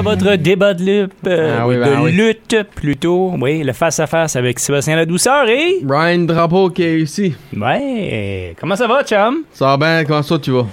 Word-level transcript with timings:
À 0.00 0.02
votre 0.02 0.36
débat 0.36 0.72
de 0.72 0.82
lutte, 0.82 1.12
euh, 1.26 1.58
Ah 1.60 1.68
oui, 1.68 1.76
de 1.76 1.80
ben 1.80 2.00
oui. 2.00 2.12
lutte 2.12 2.56
plutôt. 2.74 3.34
Oui, 3.38 3.62
le 3.62 3.74
face-à-face 3.74 4.34
avec 4.34 4.58
Sébastien 4.58 4.96
Ladouceur 4.96 5.46
et... 5.46 5.80
Brian 5.82 6.20
Drapeau 6.20 6.70
qui 6.70 6.82
est 6.84 7.00
ici. 7.00 7.34
Ouais, 7.54 8.56
comment 8.58 8.76
ça 8.76 8.86
va, 8.86 9.04
chum? 9.04 9.42
Ça 9.52 9.66
va 9.66 9.76
bien, 9.76 10.04
comment 10.06 10.22
ça 10.22 10.38
tu 10.38 10.52
vas? 10.52 10.64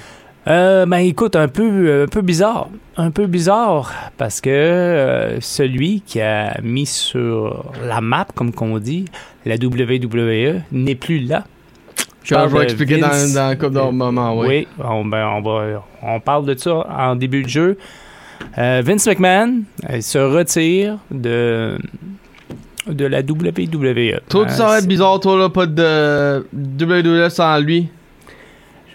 Euh, 0.48 0.86
ben 0.86 1.00
écoute, 1.00 1.36
un 1.36 1.50
peu, 1.50 1.64
euh, 1.90 2.06
un 2.06 2.08
peu 2.08 2.22
bizarre. 2.22 2.70
Un 2.96 3.12
peu 3.12 3.28
bizarre 3.28 3.92
parce 4.18 4.40
que 4.40 4.50
euh, 4.50 5.42
celui 5.42 6.00
qui 6.06 6.22
a 6.22 6.58
mis 6.64 6.86
sur 6.86 7.66
la 7.86 8.00
map, 8.00 8.28
comme 8.34 8.54
qu'on 8.54 8.80
dit, 8.80 9.06
la 9.46 9.56
WWE, 9.56 10.62
n'est 10.72 10.96
plus 10.96 11.20
là. 11.20 11.44
Je 12.24 12.34
vais 12.34 12.64
expliquer 12.64 12.98
dans, 12.98 13.10
Vince. 13.10 13.34
dans 13.34 13.42
un 13.42 13.56
couple 13.58 13.74
de 13.74 13.92
moments, 13.92 14.38
oui. 14.38 14.48
Oui, 14.48 14.68
on, 14.86 15.04
ben, 15.04 15.28
on, 15.28 15.42
va, 15.42 15.84
on 16.02 16.22
parle 16.22 16.46
de 16.46 16.58
ça 16.58 16.88
en 16.98 17.18
début 17.18 17.44
de 17.44 17.50
jeu. 17.50 17.78
Euh, 18.58 18.82
Vince 18.86 19.08
McMahon 19.08 19.62
euh, 19.90 20.02
se 20.02 20.18
retire 20.18 20.98
de, 21.12 21.78
de 22.88 23.06
la 23.06 23.20
WWE. 23.22 24.20
Toi, 24.30 24.42
Euh, 24.42 24.46
tu 24.46 24.52
ça 24.54 24.66
va 24.68 24.76
être 24.78 24.82
c'est- 24.82 24.88
bizarre, 24.88 25.20
toi, 25.20 25.38
là, 25.38 25.50
pas 25.50 25.66
de 25.66 26.46
WWE 26.54 27.30
sans 27.30 27.60
lui? 27.60 27.88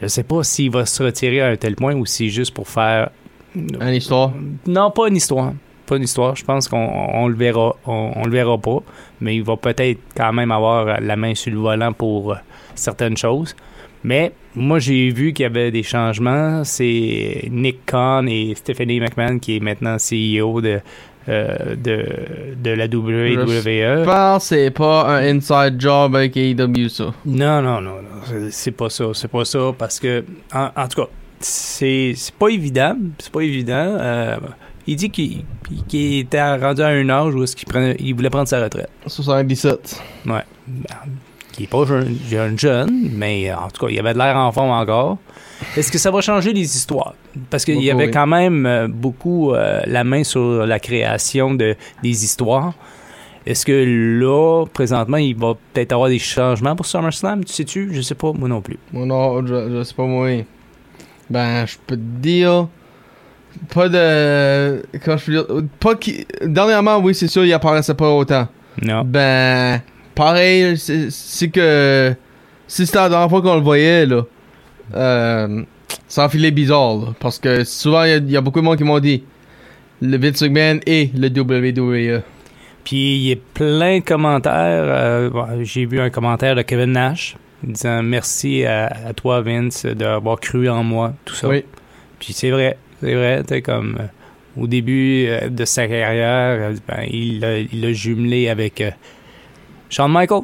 Je 0.00 0.08
sais 0.08 0.24
pas 0.24 0.42
s'il 0.42 0.70
va 0.70 0.84
se 0.84 1.02
retirer 1.02 1.40
à 1.40 1.48
un 1.48 1.56
tel 1.56 1.76
point 1.76 1.94
ou 1.94 2.04
si 2.06 2.28
juste 2.28 2.52
pour 2.54 2.68
faire. 2.68 3.10
Une 3.54 3.88
histoire? 3.94 4.32
Non, 4.66 4.90
pas 4.90 5.08
une 5.08 5.16
histoire. 5.16 5.52
Pas 5.86 5.96
une 5.96 6.02
histoire. 6.04 6.34
Je 6.34 6.44
pense 6.44 6.66
qu'on 6.68 6.78
on 7.14 7.28
le 7.28 7.34
verra. 7.36 7.76
On, 7.86 8.12
on 8.16 8.24
le 8.24 8.30
verra 8.30 8.58
pas. 8.58 8.78
Mais 9.20 9.36
il 9.36 9.42
va 9.44 9.56
peut-être 9.56 10.00
quand 10.16 10.32
même 10.32 10.50
avoir 10.50 11.00
la 11.00 11.16
main 11.16 11.34
sur 11.34 11.52
le 11.52 11.58
volant 11.58 11.92
pour 11.92 12.32
euh, 12.32 12.36
certaines 12.74 13.16
choses. 13.16 13.54
Mais 14.02 14.32
moi, 14.54 14.78
j'ai 14.78 15.10
vu 15.10 15.32
qu'il 15.32 15.44
y 15.44 15.46
avait 15.46 15.70
des 15.70 15.82
changements. 15.82 16.62
C'est 16.64 17.48
Nick 17.50 17.86
Khan 17.86 18.26
et 18.28 18.54
Stephanie 18.54 19.00
McMahon 19.00 19.38
qui 19.38 19.56
est 19.56 19.60
maintenant 19.60 19.96
CEO 19.96 20.60
de, 20.60 20.80
euh, 21.28 21.76
de, 21.76 22.04
de 22.62 22.70
la 22.70 22.84
WWE. 22.86 23.46
Je 24.00 24.04
pense 24.04 24.48
que 24.50 24.54
c'est 24.56 24.70
pas 24.70 25.08
un 25.18 25.36
inside 25.36 25.76
job 25.80 26.14
avec 26.16 26.36
AEW, 26.36 26.88
ça. 26.88 27.12
Non, 27.24 27.62
non, 27.62 27.80
non, 27.80 27.96
non. 28.02 28.48
c'est- 28.50 28.72
pas 28.72 28.90
ça. 28.90 29.04
C'est 29.14 29.28
pas 29.30 29.44
ça 29.44 29.72
parce 29.78 29.98
que, 30.00 30.24
en, 30.52 30.70
en 30.76 30.88
tout 30.88 31.02
cas, 31.02 31.08
c'est 31.40 32.12
c'est 32.14 32.34
pas 32.34 32.48
évident. 32.48 32.96
C'est 33.18 33.32
pas 33.32 33.40
évident. 33.42 33.96
Euh, 33.98 34.36
il 34.86 34.96
dit 34.96 35.10
qu'il 35.10 35.44
qu'il 35.88 36.18
était 36.18 36.56
rendu 36.56 36.82
à 36.82 36.88
un 36.88 37.08
âge 37.08 37.34
où 37.34 37.42
est-ce 37.44 37.56
qu'il 37.56 37.68
prenait- 37.68 37.96
il 38.00 38.14
voulait 38.14 38.30
prendre 38.30 38.48
sa 38.48 38.62
retraite. 38.62 38.90
77. 39.06 40.00
Ouais. 40.26 40.42
Qui 41.52 41.64
est 41.64 41.66
pas 41.66 41.84
jeune, 41.84 42.16
jeune, 42.28 42.58
jeune, 42.58 43.10
mais 43.12 43.50
euh, 43.50 43.56
en 43.56 43.68
tout 43.68 43.84
cas, 43.86 43.92
il 43.92 43.98
avait 43.98 44.14
de 44.14 44.18
l'air 44.18 44.36
en 44.36 44.50
forme 44.52 44.70
encore. 44.70 45.18
Est-ce 45.76 45.92
que 45.92 45.98
ça 45.98 46.10
va 46.10 46.20
changer 46.20 46.52
les 46.52 46.76
histoires? 46.76 47.14
Parce 47.50 47.64
qu'il 47.64 47.82
y 47.82 47.90
avait 47.90 48.06
oui. 48.06 48.10
quand 48.10 48.26
même 48.26 48.66
euh, 48.66 48.88
beaucoup 48.88 49.52
euh, 49.52 49.80
la 49.86 50.02
main 50.02 50.24
sur 50.24 50.66
la 50.66 50.80
création 50.80 51.54
de, 51.54 51.76
des 52.02 52.24
histoires. 52.24 52.72
Est-ce 53.44 53.66
que 53.66 54.18
là, 54.20 54.64
présentement, 54.72 55.16
il 55.18 55.36
va 55.36 55.54
peut-être 55.72 55.92
avoir 55.92 56.08
des 56.08 56.18
changements 56.18 56.74
pour 56.74 56.86
SummerSlam? 56.86 57.44
Tu 57.44 57.52
sais-tu? 57.52 57.90
Je 57.92 58.00
sais 58.00 58.14
pas, 58.14 58.32
moi 58.32 58.48
non 58.48 58.60
plus. 58.60 58.78
Moi, 58.92 59.04
non, 59.04 59.44
je, 59.46 59.78
je 59.78 59.82
sais 59.82 59.94
pas 59.94 60.04
moi. 60.04 60.28
Ben, 61.28 61.66
je 61.66 61.76
peux 61.86 61.96
te 61.96 62.20
dire. 62.20 62.68
Pas 63.74 63.88
de. 63.88 64.82
Quand 65.04 65.16
je 65.16 65.26
peux 65.26 65.32
dire. 65.32 65.46
Pas 65.80 65.94
qui. 65.96 66.26
Dernièrement, 66.42 66.98
oui, 66.98 67.14
c'est 67.14 67.28
sûr, 67.28 67.44
il 67.44 67.52
apparaissait 67.52 67.94
pas 67.94 68.10
autant. 68.10 68.48
Non. 68.80 69.02
Ben, 69.04 69.82
pareil, 70.14 70.76
c'est 70.76 71.48
que. 71.48 72.14
Si 72.66 72.86
c'était 72.86 72.98
la 73.00 73.08
dernière 73.10 73.28
fois 73.28 73.42
qu'on 73.42 73.56
le 73.56 73.60
voyait, 73.60 74.06
là. 74.06 74.22
Euh, 74.94 75.62
ça 76.08 76.24
enfilait 76.24 76.50
bizarre, 76.50 76.94
là, 76.96 77.06
Parce 77.20 77.38
que 77.38 77.64
souvent, 77.64 78.04
il 78.04 78.10
y 78.10 78.12
a- 78.12 78.16
il 78.16 78.30
y, 78.30 78.36
a 78.36 78.40
beaucoup 78.40 78.60
de 78.60 78.64
monde 78.64 78.76
qui 78.78 78.84
m'ont 78.84 78.98
dit. 79.00 79.24
Le 80.00 80.16
Vince 80.18 80.42
McMahon 80.42 80.80
et 80.86 81.10
le 81.14 81.28
WWE. 81.28 82.22
Puis 82.84 83.16
il 83.16 83.28
y 83.28 83.32
a 83.32 83.36
plein 83.54 83.98
de 83.98 84.04
commentaires. 84.04 84.52
euh, 84.54 85.30
J'ai 85.62 85.86
vu 85.86 86.00
un 86.00 86.10
commentaire 86.10 86.56
de 86.56 86.62
Kevin 86.62 86.92
Nash 86.92 87.36
disant 87.62 88.02
merci 88.02 88.64
à, 88.64 88.86
à 89.08 89.12
toi, 89.12 89.40
Vince, 89.42 89.86
d'avoir 89.86 90.40
cru 90.40 90.68
en 90.68 90.82
moi, 90.82 91.12
tout 91.24 91.34
ça. 91.34 91.48
Oui. 91.48 91.64
Puis 92.18 92.32
c'est 92.32 92.50
vrai, 92.50 92.76
c'est 93.00 93.14
vrai, 93.14 93.44
tu 93.46 93.62
comme 93.62 93.96
euh, 94.00 94.60
au 94.62 94.66
début 94.66 95.26
euh, 95.28 95.48
de 95.48 95.64
sa 95.64 95.86
carrière, 95.86 96.72
ben, 96.88 97.04
il 97.08 97.40
l'a 97.40 97.92
jumelé 97.92 98.48
avec 98.48 98.82
Shawn 99.92 100.10
Michael. 100.10 100.42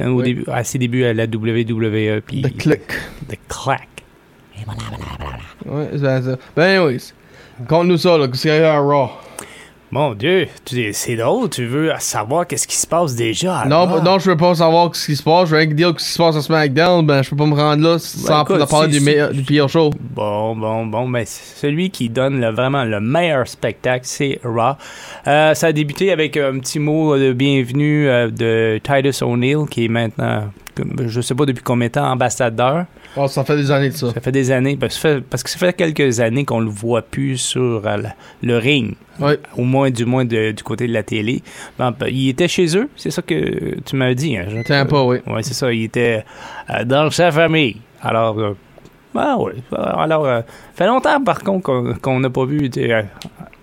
hein, 0.00 0.08
au 0.08 0.14
Oui. 0.20 0.24
début, 0.24 0.44
à 0.50 0.64
ses 0.64 0.78
débuts 0.78 1.04
à 1.04 1.12
la 1.12 1.24
WWE, 1.26 2.20
puis 2.22 2.40
The 2.42 2.56
Click. 2.56 2.86
The 3.28 3.38
Clack. 3.46 3.88
Ouais, 5.66 5.88
c'est 5.92 5.98
ça. 6.22 6.36
Ben, 6.56 6.80
oui. 6.86 6.98
Conte-nous 7.68 7.98
ça, 7.98 8.16
là. 8.18 8.24
A 8.26 8.74
à 8.74 8.78
Raw? 8.80 9.10
Mon 9.94 10.12
Dieu, 10.14 10.48
c'est 10.92 11.14
drôle, 11.14 11.48
tu 11.50 11.66
veux 11.66 11.92
savoir 12.00 12.48
qu'est-ce 12.48 12.66
qui 12.66 12.74
se 12.74 12.84
passe 12.86 13.14
déjà. 13.14 13.64
Non, 13.64 13.86
non, 14.02 14.18
je 14.18 14.28
veux 14.28 14.36
pas 14.36 14.52
savoir 14.56 14.92
ce 14.96 15.06
qui 15.06 15.14
se 15.14 15.22
passe. 15.22 15.46
Je 15.48 15.52
veux 15.52 15.58
rien 15.58 15.68
que 15.68 15.74
dire 15.74 15.90
ce 15.90 16.04
qui 16.04 16.10
se 16.12 16.18
passe 16.18 16.34
à 16.34 16.42
SmackDown. 16.42 17.06
Ben, 17.06 17.22
je 17.22 17.30
peux 17.30 17.36
pas 17.36 17.46
me 17.46 17.54
rendre 17.54 17.80
là 17.92 17.98
sans 18.00 18.42
écoute, 18.42 18.68
parler 18.68 18.88
du, 18.88 18.98
meilleur- 18.98 19.30
du 19.30 19.42
pire 19.42 19.68
show. 19.68 19.90
Bon, 20.00 20.56
bon, 20.56 20.86
bon, 20.86 21.06
mais 21.06 21.26
celui 21.26 21.90
qui 21.90 22.08
donne 22.08 22.40
le- 22.40 22.50
vraiment 22.50 22.82
le 22.82 23.00
meilleur 23.00 23.46
spectacle, 23.46 24.04
c'est 24.04 24.40
Raw. 24.42 24.72
Euh, 25.28 25.54
ça 25.54 25.68
a 25.68 25.72
débuté 25.72 26.10
avec 26.10 26.36
un 26.38 26.58
petit 26.58 26.80
mot 26.80 27.16
de 27.16 27.32
bienvenue 27.32 28.08
euh, 28.08 28.30
de 28.32 28.80
Titus 28.82 29.22
O'Neill, 29.22 29.66
qui 29.70 29.84
est 29.84 29.88
maintenant, 29.88 30.48
je 31.06 31.20
sais 31.20 31.36
pas 31.36 31.46
depuis 31.46 31.62
combien 31.62 31.86
de 31.86 31.92
temps, 31.92 32.10
ambassadeur. 32.10 32.86
Oh, 33.16 33.28
ça 33.28 33.44
fait 33.44 33.56
des 33.56 33.70
années 33.70 33.90
de 33.90 33.94
ça. 33.94 34.12
Ça 34.12 34.20
fait 34.20 34.32
des 34.32 34.50
années, 34.50 34.76
parce 34.76 34.98
que 34.98 35.22
ça 35.50 35.58
fait, 35.58 35.72
quelques 35.72 36.20
années 36.20 36.44
qu'on 36.44 36.60
le 36.60 36.68
voit 36.70 37.02
plus 37.02 37.36
sur 37.38 37.82
euh, 37.86 37.96
le 38.42 38.58
ring, 38.58 38.94
Ouais. 39.20 39.38
au 39.56 39.62
moins 39.62 39.90
du 39.90 40.04
moins 40.04 40.24
de- 40.24 40.50
du 40.52 40.62
côté 40.64 40.88
de 40.88 40.92
la 40.92 41.02
télé. 41.04 41.42
Bon, 41.78 41.92
ben, 41.98 42.08
il 42.10 42.28
était 42.30 42.48
chez 42.48 42.76
eux, 42.76 42.88
c'est 42.96 43.10
ça 43.12 43.22
que 43.22 43.78
tu 43.82 43.94
m'as 43.96 44.14
dit. 44.14 44.36
Hein, 44.36 44.46
Tiens 44.66 44.84
pas, 44.86 45.04
oui. 45.04 45.18
oui, 45.26 45.44
c'est 45.44 45.54
ça. 45.54 45.72
Il 45.72 45.84
était 45.84 46.24
euh, 46.70 46.84
dans 46.84 47.08
sa 47.10 47.30
famille. 47.30 47.76
Alors, 48.02 48.38
euh, 48.40 48.56
ah 49.14 49.36
ouais. 49.38 49.52
Alors, 49.72 50.26
euh, 50.26 50.40
fait 50.74 50.86
longtemps, 50.88 51.22
par 51.22 51.38
contre, 51.40 51.94
qu'on 52.00 52.18
n'a 52.20 52.30
pas 52.30 52.44
vu 52.44 52.68
euh, 52.78 53.02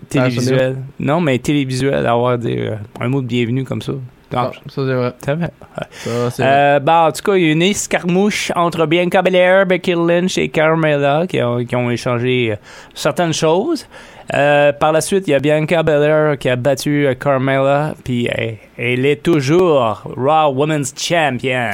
télévisuel. 0.07 0.78
Non, 1.00 1.19
mais 1.19 1.38
télévisuel, 1.40 2.06
avoir 2.06 2.38
des, 2.38 2.72
un 3.00 3.07
mot 3.09 3.22
de 3.22 3.28
bienvenue 3.28 3.63
comme 3.66 3.81
ça. 3.81 3.94
Donc, 4.31 4.53
ça, 4.53 4.61
c'est 4.75 4.81
vrai. 4.93 5.13
ça 5.25 5.35
va. 5.35 5.47
Ça, 5.91 6.09
vrai. 6.43 6.51
Euh, 6.51 6.79
bah, 6.79 7.05
en 7.07 7.11
tout 7.11 7.21
cas, 7.23 7.35
il 7.35 7.45
y 7.45 7.49
a 7.49 7.51
une 7.51 7.61
escarmouche 7.61 8.51
entre 8.55 8.85
Bianca 8.85 9.21
Belair, 9.21 9.65
Becky 9.65 9.93
Lynch 9.93 10.37
et 10.37 10.49
Carmella 10.49 11.25
qui 11.27 11.41
ont, 11.41 11.63
qui 11.65 11.75
ont 11.75 11.89
échangé 11.91 12.51
euh, 12.51 12.55
certaines 12.93 13.33
choses. 13.33 13.85
Euh, 14.33 14.71
par 14.71 14.93
la 14.93 15.01
suite, 15.01 15.27
il 15.27 15.31
y 15.31 15.33
a 15.33 15.39
Bianca 15.39 15.83
Belair 15.83 16.37
qui 16.37 16.47
a 16.47 16.55
battu 16.55 17.05
euh, 17.05 17.13
Carmella, 17.15 17.95
puis 18.03 18.29
elle, 18.31 18.57
elle 18.77 19.05
est 19.05 19.21
toujours 19.21 20.03
Raw 20.15 20.53
Women's 20.53 20.93
Champion. 20.97 21.69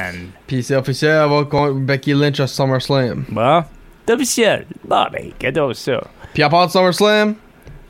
Puis 0.48 0.64
c'est 0.64 0.76
officiel 0.76 1.12
avoir 1.12 1.48
con- 1.48 1.76
Becky 1.76 2.14
Lynch 2.14 2.40
à 2.40 2.48
SummerSlam. 2.48 3.26
Bon, 3.30 3.64
c'est 4.08 4.14
officiel. 4.16 4.66
Bon, 4.88 5.04
ben, 5.12 5.26
cadeau 5.38 5.74
ça. 5.74 6.02
Puis 6.34 6.42
à 6.42 6.50
part 6.50 6.66
de 6.68 6.72
SummerSlam, 6.72 7.36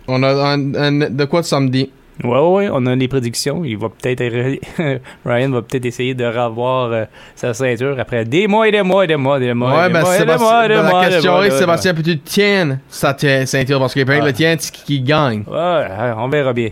on 0.09 0.21
a 0.23 0.29
un, 0.33 0.75
un- 0.75 1.09
de 1.11 1.25
quoi 1.25 1.41
de 1.41 1.45
samedi? 1.45 1.89
Ouais, 2.23 2.39
ouais, 2.39 2.69
on 2.71 2.85
a 2.87 2.95
les 2.95 3.07
prédictions. 3.07 3.63
Il 3.63 3.77
va 3.77 3.89
peut-être. 3.89 4.23
Ryan 5.25 5.49
va 5.51 5.61
peut-être 5.61 5.85
essayer 5.85 6.13
de 6.15 6.25
revoir 6.25 6.91
euh, 6.91 7.05
sa 7.35 7.53
ceinture 7.53 7.95
après 7.99 8.25
des 8.25 8.47
mois 8.47 8.67
et 8.67 8.71
des 8.71 8.81
mois 8.81 9.03
et 9.03 9.07
des 9.07 9.15
mois 9.15 9.37
et 9.37 9.41
des 9.41 9.53
mois. 9.53 9.69
ouais, 9.81 9.87
des 9.87 9.93
ben 9.93 10.01
mois 10.01 10.13
Sébastien, 10.13 10.47
mois 10.47 10.67
ben, 10.67 10.83
mois 10.83 11.01
la 11.03 11.09
question 11.09 11.43
est. 11.43 11.51
Sébastien, 11.51 11.93
peux-tu 11.93 12.19
tienne 12.19 12.79
sa 12.89 13.15
ceinture? 13.45 13.79
Parce 13.79 13.93
qu'il 13.93 14.05
que 14.05 14.11
Ah. 14.11 14.25
le 14.25 14.33
tien, 14.33 14.55
c'est 14.57 14.73
qui, 14.73 15.01
gagne. 15.01 15.43
Ouais, 15.47 15.85
on 16.17 16.27
verra 16.29 16.53
bien. 16.53 16.69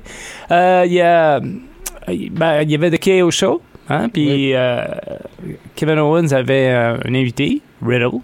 Euh, 0.51 0.83
Il 0.87 0.93
y 0.93 1.01
a. 1.01 1.39
Ben, 1.39 2.61
il 2.61 2.71
y 2.71 2.75
avait 2.75 2.91
The 2.91 3.03
KO 3.03 3.29
Show. 3.31 3.61
Hein, 3.87 4.09
puis 4.11 4.55
euh, 4.55 4.83
Kevin 5.75 5.99
Owens 5.99 6.31
avait 6.31 6.69
un 6.69 6.97
invité, 7.13 7.61
Riddle, 7.85 8.17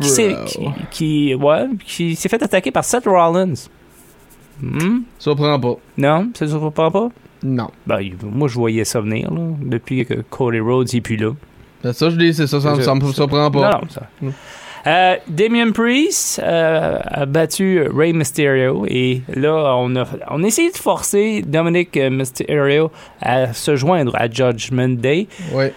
qui 0.00 0.08
s'est, 0.08 0.36
qui, 0.46 0.60
qui- 0.90 1.34
ouais, 1.34 1.64
qui 1.84 2.14
s'est 2.14 2.28
fait 2.28 2.40
attaquer 2.40 2.70
par 2.70 2.84
Seth 2.84 3.06
Rollins. 3.06 3.54
Hmm? 4.62 5.00
Surprend 5.18 5.58
pas. 5.60 5.76
Non, 5.96 6.30
ça 6.34 6.44
ne 6.44 6.50
surprend 6.50 6.90
pas? 6.90 7.08
Non. 7.42 7.70
Ben, 7.86 8.00
moi, 8.22 8.48
je 8.48 8.54
voyais 8.54 8.84
ça 8.84 9.00
venir, 9.00 9.32
là, 9.32 9.40
depuis 9.60 10.04
que 10.04 10.14
Cody 10.28 10.60
Rhodes 10.60 10.88
n'est 10.92 11.00
plus 11.00 11.16
là. 11.16 11.32
C'est 11.82 11.92
ça, 11.92 12.10
je 12.10 12.16
dis, 12.16 12.34
c'est 12.34 12.46
ça, 12.46 12.60
ça, 12.60 12.94
me 12.94 13.12
surprend 13.12 13.50
pas. 13.50 13.70
Non, 13.70 13.80
non, 13.82 13.88
ça. 13.88 14.08
Euh, 14.86 15.16
Damien 15.28 15.72
Priest 15.72 16.40
euh, 16.42 16.98
a 17.04 17.26
battu 17.26 17.82
Rey 17.94 18.12
Mysterio 18.12 18.86
et 18.88 19.22
là, 19.34 19.74
on 19.76 19.94
a, 19.96 20.06
on 20.30 20.42
a 20.42 20.46
essayé 20.46 20.70
de 20.70 20.76
forcer 20.76 21.42
Dominic 21.42 21.96
Mysterio 21.96 22.90
à 23.20 23.52
se 23.52 23.76
joindre 23.76 24.12
à 24.16 24.30
Judgment 24.30 24.88
Day. 24.88 25.26
Euh, 25.54 25.70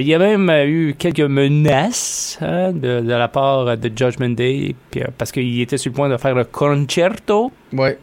il 0.00 0.06
y 0.06 0.14
a 0.14 0.18
même 0.18 0.50
eu 0.66 0.96
quelques 0.98 1.20
menaces 1.20 2.38
hein, 2.40 2.72
de, 2.72 3.00
de 3.00 3.12
la 3.12 3.28
part 3.28 3.76
de 3.76 3.90
Judgment 3.94 4.30
Day 4.30 4.74
puis, 4.90 5.02
parce 5.16 5.30
qu'il 5.30 5.60
était 5.60 5.78
sur 5.78 5.92
le 5.92 5.94
point 5.94 6.08
de 6.08 6.16
faire 6.16 6.34
le 6.34 6.44
concerto. 6.44 7.52
Ouais. 7.72 7.98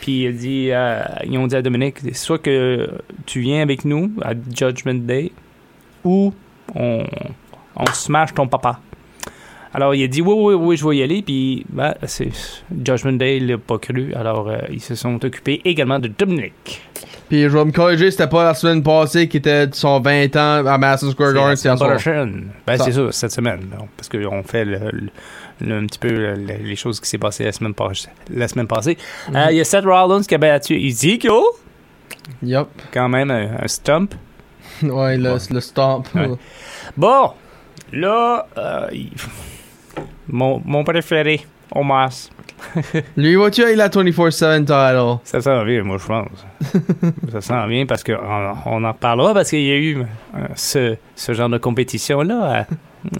Puis 0.00 0.22
il 0.22 0.26
a 0.28 0.32
dit, 0.32 0.68
euh, 0.70 1.02
ils 1.24 1.38
ont 1.38 1.46
dit 1.46 1.56
à 1.56 1.62
Dominic, 1.62 1.98
soit 2.14 2.38
que 2.38 2.88
tu 3.26 3.40
viens 3.40 3.62
avec 3.62 3.84
nous 3.84 4.10
à 4.22 4.32
Judgment 4.54 4.94
Day 4.94 5.32
ou 6.04 6.32
on, 6.74 7.04
on 7.76 7.86
smash 7.92 8.34
ton 8.34 8.46
papa. 8.48 8.80
Alors 9.74 9.94
il 9.94 10.04
a 10.04 10.06
dit 10.06 10.20
oui, 10.20 10.34
oui, 10.36 10.54
oui, 10.54 10.76
je 10.76 10.86
vais 10.86 10.96
y 10.98 11.02
aller. 11.02 11.22
Puis 11.22 11.64
ben, 11.70 11.94
c'est, 12.06 12.28
Judgment 12.84 13.12
Day 13.12 13.38
il 13.38 13.46
l'a 13.46 13.58
pas 13.58 13.78
cru. 13.78 14.12
Alors 14.14 14.48
euh, 14.48 14.58
ils 14.70 14.80
se 14.82 14.94
sont 14.94 15.24
occupés 15.24 15.60
également 15.64 15.98
de 15.98 16.08
Dominic. 16.08 16.82
Puis 17.28 17.42
je 17.44 17.48
vais 17.48 17.64
me 17.64 17.72
corriger, 17.72 18.10
c'était 18.10 18.26
pas 18.26 18.44
la 18.44 18.52
semaine 18.52 18.82
passée 18.82 19.26
qui 19.28 19.38
était 19.38 19.66
de 19.66 19.74
son 19.74 20.00
20 20.00 20.36
ans 20.36 20.66
à 20.66 20.76
Madison 20.76 21.10
Square 21.12 21.32
Garden, 21.32 21.56
c'est 21.56 21.68
la 21.68 21.76
semaine 21.78 21.90
prochaine. 21.92 22.48
Ben, 22.66 22.76
c'est 22.76 22.92
ça, 22.92 23.10
cette 23.12 23.30
semaine. 23.32 23.60
non, 23.70 23.88
parce 23.96 24.10
qu'on 24.10 24.42
fait 24.42 24.66
le- 24.66 24.90
le- 24.92 25.08
le- 25.60 25.78
un 25.78 25.86
petit 25.86 25.98
peu 25.98 26.08
le- 26.10 26.34
le- 26.34 26.64
les 26.64 26.76
choses 26.76 27.00
qui 27.00 27.08
s'est 27.08 27.18
passées 27.18 27.44
la 27.44 27.52
semaine, 27.52 27.74
pas- 27.74 27.90
la 28.30 28.48
semaine 28.48 28.66
passée. 28.66 28.96
Mhm. 29.28 29.36
Euh, 29.36 29.46
Il 29.50 29.56
y 29.56 29.60
a 29.60 29.64
Seth 29.64 29.84
Rollins 29.84 30.22
qui 30.22 30.34
a 30.34 30.38
battu 30.38 30.74
Ezekiel. 30.76 31.32
Yup. 32.42 32.68
Quand 32.92 33.08
même 33.08 33.30
un, 33.30 33.62
un 33.62 33.68
stump. 33.68 34.14
Ouais, 34.82 35.16
le, 35.16 35.36
le 35.50 35.60
stomp. 35.60 36.08
Ouais. 36.14 36.30
Bon, 36.96 37.32
là, 37.92 38.46
euh, 38.58 38.88
mon, 40.28 40.60
mon 40.64 40.82
préféré, 40.84 41.46
Omas. 41.74 42.30
Lui, 43.16 43.34
vois-tu, 43.36 43.62
il 43.72 43.80
a 43.80 43.88
24-7 43.88 44.60
title. 44.64 45.18
Ça 45.24 45.40
sent 45.40 45.64
bien, 45.64 45.82
moi, 45.82 45.98
je 45.98 46.06
pense. 46.06 46.46
ça 47.32 47.40
sent 47.40 47.68
bien 47.68 47.86
parce 47.86 48.02
qu'on 48.04 48.14
on 48.66 48.84
en 48.84 48.92
reparlera 48.92 49.34
parce 49.34 49.50
qu'il 49.50 49.62
y 49.64 49.70
a 49.72 49.76
eu 49.76 49.98
euh, 50.00 50.04
ce, 50.54 50.96
ce 51.16 51.32
genre 51.32 51.48
de 51.48 51.58
compétition-là. 51.58 52.66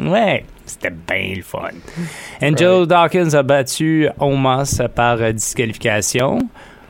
euh, 0.01 0.11
ouais, 0.11 0.45
c'était 0.67 0.91
bien 0.91 1.35
le 1.37 1.43
fun. 1.43 1.69
Angel 2.43 2.87
Dawkins 2.87 3.35
a 3.35 3.43
battu 3.43 4.09
Omas 4.19 4.81
par 4.95 5.19
disqualification. 5.33 6.39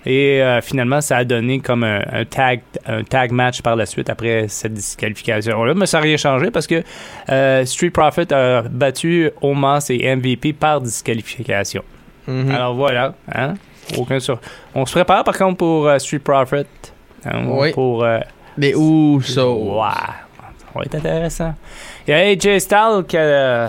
Et 0.04 0.42
euh, 0.42 0.60
finalement, 0.60 1.00
ça 1.00 1.18
a 1.18 1.24
donné 1.24 1.60
comme 1.60 1.84
un, 1.84 2.02
un 2.12 2.24
tag, 2.24 2.62
un 2.86 3.04
tag 3.04 3.30
match 3.30 3.62
par 3.62 3.76
la 3.76 3.86
suite 3.86 4.10
après 4.10 4.46
cette 4.48 4.72
disqualification-là. 4.74 5.74
Mais 5.74 5.86
ça 5.86 5.98
n'a 5.98 6.02
rien 6.02 6.16
changé 6.16 6.50
parce 6.50 6.66
que 6.66 6.82
euh, 7.28 7.64
Street 7.64 7.90
Profit 7.90 8.32
a 8.34 8.62
battu 8.62 9.30
Omas 9.40 9.86
et 9.90 10.16
MVP 10.16 10.54
par 10.54 10.80
disqualification. 10.80 11.84
Mhm. 12.26 12.50
Alors 12.50 12.74
voilà, 12.74 13.14
hein? 13.32 13.54
Aucun 13.96 14.18
sur. 14.18 14.40
On 14.74 14.86
se 14.86 14.92
prépare 14.92 15.22
par 15.22 15.38
contre 15.38 15.58
pour 15.58 15.86
euh, 15.86 15.98
Street 16.00 16.18
Profit. 16.18 16.66
hein, 17.24 17.44
Oui. 17.46 17.70
Pour. 17.72 18.02
euh, 18.02 18.18
Les 18.58 18.70
Usos. 18.72 19.78
ouais, 19.80 19.88
ça 20.72 20.78
va 20.78 20.84
être 20.84 20.94
intéressant. 20.94 21.54
Il 22.06 22.10
y 22.10 22.14
a 22.14 22.18
AJ 22.30 22.58
Styles 22.60 23.04
qui 23.06 23.16
a, 23.16 23.66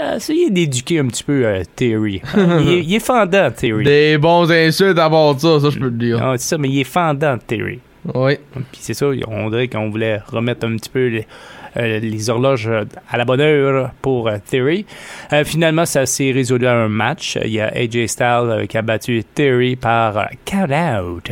a 0.00 0.16
essayé 0.16 0.50
d'éduquer 0.50 1.00
un 1.00 1.06
petit 1.06 1.24
peu 1.24 1.44
euh, 1.44 1.62
Theory. 1.74 2.22
Il, 2.36 2.68
est, 2.68 2.82
il 2.84 2.94
est 2.94 3.00
fendant, 3.04 3.50
Theory. 3.50 3.84
Des 3.84 4.18
bons 4.18 4.50
insultes 4.50 4.98
à 4.98 5.08
bord 5.08 5.34
de 5.34 5.40
ça, 5.40 5.60
ça 5.60 5.70
je 5.70 5.78
peux 5.78 5.90
te 5.90 5.96
dire. 5.96 6.18
Non, 6.20 6.32
c'est 6.32 6.48
ça, 6.48 6.58
mais 6.58 6.68
il 6.68 6.80
est 6.80 6.84
fendant, 6.84 7.36
Theory. 7.38 7.80
Oui. 8.14 8.36
Puis 8.54 8.80
c'est 8.80 8.94
ça, 8.94 9.06
on 9.28 9.50
dirait 9.50 9.68
qu'on 9.68 9.90
voulait 9.90 10.20
remettre 10.28 10.66
un 10.66 10.76
petit 10.76 10.88
peu 10.90 11.08
les, 11.08 11.26
euh, 11.76 11.98
les 11.98 12.30
horloges 12.30 12.68
euh, 12.68 12.84
à 13.10 13.16
la 13.16 13.24
bonne 13.24 13.40
heure 13.40 13.90
pour 14.00 14.28
euh, 14.28 14.36
Theory. 14.48 14.86
Euh, 15.32 15.44
finalement, 15.44 15.84
ça 15.84 16.06
s'est 16.06 16.30
résolu 16.30 16.66
à 16.66 16.74
un 16.74 16.88
match. 16.88 17.36
Il 17.44 17.50
y 17.50 17.60
a 17.60 17.66
AJ 17.74 18.06
Styles 18.06 18.26
euh, 18.48 18.66
qui 18.66 18.78
a 18.78 18.82
battu 18.82 19.24
Theory 19.34 19.76
par 19.76 20.16
euh, 20.18 20.24
count-out. 20.44 21.30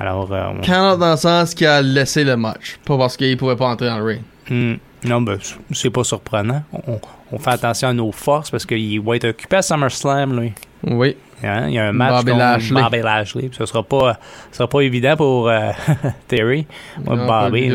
Alors, 0.00 0.32
euh, 0.32 0.42
on- 0.58 0.60
Count 0.62 0.96
dans 0.96 1.10
le 1.12 1.16
sens 1.16 1.54
qu'il 1.54 1.66
a 1.66 1.82
laissé 1.82 2.24
le 2.24 2.36
match. 2.36 2.78
Pas 2.86 2.96
parce 2.98 3.16
qu'il 3.16 3.36
pouvait 3.36 3.56
pas 3.56 3.66
entrer 3.68 3.86
dans 3.86 3.98
le 3.98 4.04
ring. 4.04 4.22
Hmm. 4.48 4.74
non, 5.04 5.20
ben, 5.22 5.38
c'est 5.70 5.90
pas 5.90 6.02
surprenant. 6.02 6.62
On, 6.72 6.98
on 7.30 7.38
fait 7.38 7.50
attention 7.50 7.88
à 7.88 7.92
nos 7.92 8.10
forces 8.10 8.50
parce 8.50 8.66
qu'il 8.66 9.00
va 9.00 9.14
être 9.16 9.28
occupé 9.28 9.56
à 9.56 9.62
SummerSlam, 9.62 10.40
lui. 10.40 10.52
Oui. 10.84 11.16
Hein, 11.44 11.68
Il 11.68 11.74
y 11.74 11.78
a 11.78 11.86
un 11.88 11.92
match 11.92 12.24
Bobby 12.24 12.36
Lashley. 12.38 12.82
Bobby 12.82 12.98
Lashley. 13.00 13.50
Ce 13.52 13.64
sera 13.66 13.82
pas, 13.82 14.18
sera 14.52 14.68
pas 14.68 14.80
évident 14.80 15.16
pour 15.16 15.48
euh, 15.48 15.70
Theory. 16.28 16.66
Moi, 17.04 17.16
Non, 17.16 17.26
Bobby, 17.26 17.70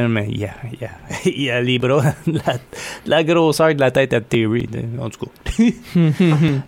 même, 0.00 0.24
il, 0.28 0.44
a, 0.44 0.50
il, 0.72 0.84
a, 0.84 0.90
il 1.24 1.50
a 1.50 1.60
les 1.60 1.78
bras, 1.78 2.02
la, 2.26 2.54
la 3.06 3.24
grosseur 3.24 3.74
de 3.74 3.80
la 3.80 3.90
tête 3.90 4.12
à 4.14 4.20
Theory. 4.20 4.68
là, 4.72 5.04
En 5.04 5.08
tout 5.10 5.26
cas. 5.26 5.32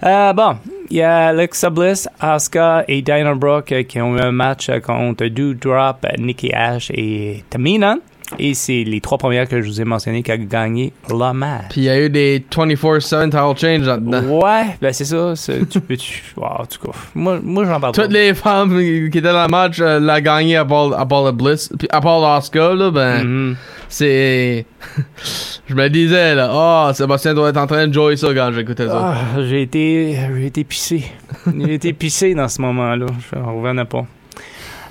Euh, 0.05 0.33
bon, 0.35 0.57
il 0.91 0.97
y 0.99 1.03
a 1.03 1.29
Alexa 1.29 1.71
Bliss, 1.71 2.09
Asuka 2.21 2.85
et 2.87 3.01
Dana 3.03 3.35
Brooke 3.35 3.85
qui 3.89 4.01
ont 4.01 4.17
eu 4.17 4.21
un 4.21 4.33
match 4.33 4.71
contre 4.85 5.27
Doudrop, 5.27 6.05
Nikki 6.19 6.53
Ash 6.53 6.91
et 6.93 7.43
Tamina. 7.49 7.97
Et 8.39 8.55
c'est 8.55 8.85
les 8.85 9.01
trois 9.01 9.19
premières 9.19 9.49
que 9.49 9.61
je 9.61 9.67
vous 9.67 9.81
ai 9.81 9.85
mentionnées 9.85 10.23
qui 10.23 10.33
ont 10.33 10.37
gagné 10.39 10.93
le 11.09 11.33
match. 11.33 11.65
Puis 11.71 11.81
il 11.83 11.85
y 11.85 11.89
a 11.91 12.01
eu 12.01 12.11
des 12.11 12.45
24-7 12.51 13.25
title 13.31 13.61
change 13.61 13.87
là-dedans. 13.87 14.23
Ouais, 14.41 14.77
ben 14.81 14.93
c'est 14.93 15.05
ça. 15.05 15.35
Tu 15.71 15.81
peux. 15.81 15.97
Tu, 15.97 16.23
wow, 16.37 16.45
en 16.61 16.67
tout 16.67 16.87
cas, 16.87 16.97
moi, 17.15 17.39
moi 17.43 17.65
j'en 17.65 17.81
parle 17.81 17.95
pas. 17.95 18.03
Toutes 18.03 18.13
les 18.13 18.35
femmes 18.35 18.79
qui 18.79 19.07
étaient 19.19 19.21
dans 19.23 19.43
le 19.43 19.49
match 19.49 19.79
euh, 19.81 20.01
l'ont 20.01 20.21
gagné 20.21 20.57
à 20.57 20.65
part, 20.65 20.93
à 20.99 21.07
part 21.07 21.25
le 21.25 21.33
Bliss. 21.33 21.71
Puis 21.79 21.89
à 21.91 22.01
part 22.01 22.21
l'Oscar, 22.21 22.75
là, 22.75 22.91
ben, 22.91 23.25
Mhm. 23.25 23.57
c'est. 23.89 24.67
Je 25.67 25.75
me 25.75 25.89
disais, 25.89 26.35
là, 26.35 26.51
oh, 26.53 26.93
Sébastien 26.93 27.33
doit 27.35 27.49
être 27.49 27.57
en 27.57 27.67
train 27.67 27.87
de 27.87 27.93
jouer 27.95 28.17
ça 28.17 28.29
quand 28.35 28.53
j'écoutais 28.53 28.87
ça. 28.87 29.15
Ah, 29.15 29.41
j'ai 29.49 29.63
été, 29.63 30.19
j'ai 30.37 30.47
été 30.47 30.63
pissé. 30.65 31.05
j'ai 31.47 31.75
été 31.75 31.93
pissé 31.95 32.35
dans 32.35 32.49
ce 32.49 32.61
moment-là. 32.61 33.07
Je 33.33 33.39
ne 33.39 33.45
revenais 33.45 33.85
pas. 33.87 34.05